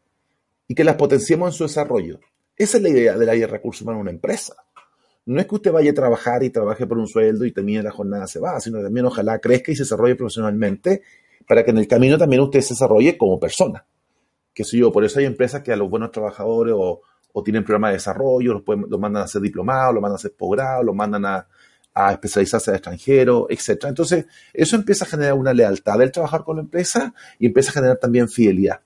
y 0.67 0.75
que 0.75 0.83
las 0.83 0.95
potenciemos 0.95 1.49
en 1.49 1.57
su 1.57 1.63
desarrollo. 1.65 2.19
Esa 2.55 2.77
es 2.77 2.83
la 2.83 2.89
idea 2.89 3.17
del 3.17 3.29
área 3.29 3.45
de 3.45 3.51
recursos 3.51 3.83
humanos 3.83 3.99
en 3.99 4.01
una 4.01 4.11
empresa. 4.11 4.55
No 5.25 5.39
es 5.39 5.47
que 5.47 5.55
usted 5.55 5.71
vaya 5.71 5.91
a 5.91 5.93
trabajar 5.93 6.43
y 6.43 6.49
trabaje 6.49 6.85
por 6.85 6.97
un 6.97 7.07
sueldo 7.07 7.45
y 7.45 7.51
termine 7.51 7.81
la 7.83 7.91
jornada 7.91 8.27
se 8.27 8.39
va, 8.39 8.59
sino 8.59 8.81
también 8.81 9.05
ojalá 9.05 9.39
crezca 9.39 9.71
y 9.71 9.75
se 9.75 9.83
desarrolle 9.83 10.15
profesionalmente 10.15 11.01
para 11.47 11.63
que 11.63 11.71
en 11.71 11.77
el 11.77 11.87
camino 11.87 12.17
también 12.17 12.41
usted 12.41 12.61
se 12.61 12.73
desarrolle 12.73 13.17
como 13.17 13.39
persona. 13.39 13.85
Que 14.53 14.63
sé 14.63 14.77
yo, 14.77 14.91
por 14.91 15.03
eso 15.03 15.19
hay 15.19 15.25
empresas 15.25 15.61
que 15.63 15.71
a 15.71 15.75
los 15.75 15.89
buenos 15.89 16.11
trabajadores 16.11 16.73
o, 16.77 17.01
tienen 17.43 17.63
programas 17.63 17.89
de 17.89 17.93
desarrollo, 17.95 18.53
los, 18.53 18.63
los 18.89 18.99
mandan 18.99 19.23
a 19.23 19.25
hacer 19.25 19.41
diplomados, 19.41 19.95
los 19.95 20.01
mandan 20.01 20.13
a 20.13 20.17
hacer 20.17 20.33
posgrado, 20.37 20.83
los 20.83 20.95
mandan 20.95 21.25
a, 21.25 21.47
a 21.93 22.11
especializarse 22.11 22.71
en 22.71 22.75
extranjero, 22.75 23.47
etc. 23.49 23.85
Entonces, 23.85 24.25
eso 24.53 24.75
empieza 24.75 25.05
a 25.05 25.07
generar 25.07 25.33
una 25.33 25.53
lealtad 25.53 25.99
del 25.99 26.11
trabajar 26.11 26.43
con 26.43 26.57
la 26.57 26.63
empresa 26.63 27.13
y 27.37 27.47
empieza 27.47 27.69
a 27.71 27.73
generar 27.73 27.97
también 27.97 28.27
fidelidad. 28.29 28.81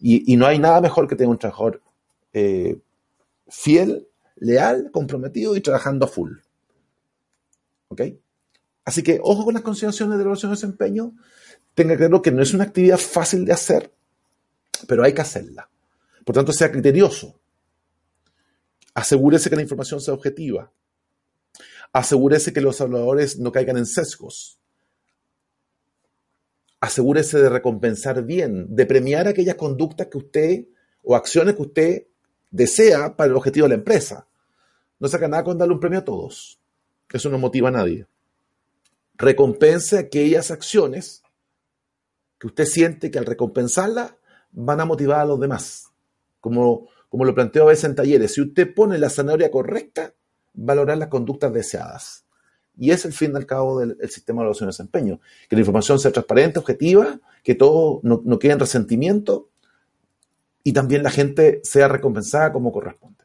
Y, 0.00 0.36
no 0.36 0.46
hay 0.46 0.58
nada 0.58 0.80
mejor 0.80 1.08
que 1.08 1.16
tener 1.16 1.28
un 1.28 1.38
trabajador 1.38 1.82
eh, 2.32 2.78
fiel, 3.48 4.06
leal, 4.36 4.90
comprometido 4.92 5.56
y 5.56 5.60
trabajando 5.60 6.06
a 6.06 6.08
full. 6.08 6.34
¿Ok? 7.88 8.02
Así 8.84 9.02
que 9.02 9.18
ojo 9.22 9.44
con 9.44 9.54
las 9.54 9.62
consideraciones 9.62 10.16
de 10.16 10.22
evaluación 10.22 10.52
de 10.52 10.56
desempeño. 10.56 11.12
Tenga 11.78 11.96
claro 11.96 12.20
que 12.20 12.32
no 12.32 12.42
es 12.42 12.52
una 12.54 12.64
actividad 12.64 12.98
fácil 12.98 13.44
de 13.44 13.52
hacer, 13.52 13.92
pero 14.88 15.04
hay 15.04 15.14
que 15.14 15.20
hacerla. 15.20 15.70
Por 16.24 16.34
tanto, 16.34 16.52
sea 16.52 16.72
criterioso. 16.72 17.38
Asegúrese 18.94 19.48
que 19.48 19.54
la 19.54 19.62
información 19.62 20.00
sea 20.00 20.12
objetiva 20.12 20.72
Asegúrese 21.92 22.52
que 22.52 22.60
los 22.60 22.80
evaluadores 22.80 23.38
no 23.38 23.52
caigan 23.52 23.76
en 23.76 23.86
sesgos. 23.86 24.58
Asegúrese 26.80 27.38
de 27.38 27.48
recompensar 27.48 28.24
bien, 28.24 28.74
de 28.74 28.84
premiar 28.84 29.28
aquellas 29.28 29.54
conductas 29.54 30.08
que 30.08 30.18
usted 30.18 30.64
o 31.04 31.14
acciones 31.14 31.54
que 31.54 31.62
usted 31.62 32.06
desea 32.50 33.14
para 33.14 33.30
el 33.30 33.36
objetivo 33.36 33.66
de 33.66 33.68
la 33.68 33.74
empresa. 33.76 34.26
No 34.98 35.06
saca 35.06 35.28
nada 35.28 35.44
con 35.44 35.56
darle 35.56 35.74
un 35.74 35.80
premio 35.80 36.00
a 36.00 36.04
todos. 36.04 36.58
Eso 37.12 37.30
no 37.30 37.38
motiva 37.38 37.68
a 37.68 37.70
nadie. 37.70 38.04
Recompense 39.14 39.96
aquellas 39.96 40.50
acciones 40.50 41.22
que 42.38 42.46
usted 42.46 42.64
siente 42.64 43.10
que 43.10 43.18
al 43.18 43.26
recompensarlas 43.26 44.14
van 44.52 44.80
a 44.80 44.84
motivar 44.84 45.20
a 45.20 45.24
los 45.24 45.40
demás. 45.40 45.88
Como, 46.40 46.88
como 47.08 47.24
lo 47.24 47.34
planteo 47.34 47.64
a 47.64 47.66
veces 47.66 47.84
en 47.84 47.94
talleres, 47.94 48.34
si 48.34 48.40
usted 48.40 48.72
pone 48.72 48.98
la 48.98 49.10
zanahoria 49.10 49.50
correcta, 49.50 50.14
valorar 50.54 50.98
las 50.98 51.08
conductas 51.08 51.52
deseadas. 51.52 52.24
Y 52.76 52.92
es 52.92 53.04
el 53.04 53.12
fin 53.12 53.34
al 53.36 53.46
cabo 53.46 53.80
del, 53.80 53.96
sistema 54.08 54.40
de 54.40 54.44
evaluación 54.44 54.68
de 54.68 54.72
desempeño. 54.72 55.20
Que 55.48 55.56
la 55.56 55.60
información 55.60 55.98
sea 55.98 56.12
transparente, 56.12 56.60
objetiva, 56.60 57.18
que 57.42 57.54
todo 57.56 58.00
no, 58.04 58.22
no 58.24 58.38
quede 58.38 58.52
en 58.52 58.60
resentimiento 58.60 59.48
y 60.62 60.72
también 60.72 61.02
la 61.02 61.10
gente 61.10 61.60
sea 61.64 61.88
recompensada 61.88 62.52
como 62.52 62.70
corresponde. 62.70 63.24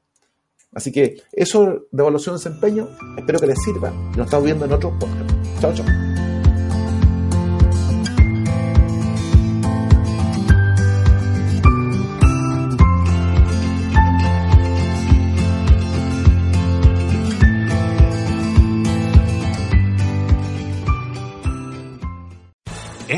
Así 0.74 0.92
que 0.92 1.22
eso 1.32 1.88
de 1.92 2.02
evaluación 2.02 2.36
de 2.36 2.44
desempeño, 2.44 2.90
espero 3.18 3.40
que 3.40 3.48
les 3.48 3.62
sirva. 3.62 3.92
Nos 4.16 4.26
estamos 4.26 4.46
viendo 4.46 4.66
en 4.66 4.72
otros 4.72 4.94
podcast. 5.00 5.62
Chao, 5.62 5.74
chao. 5.74 6.13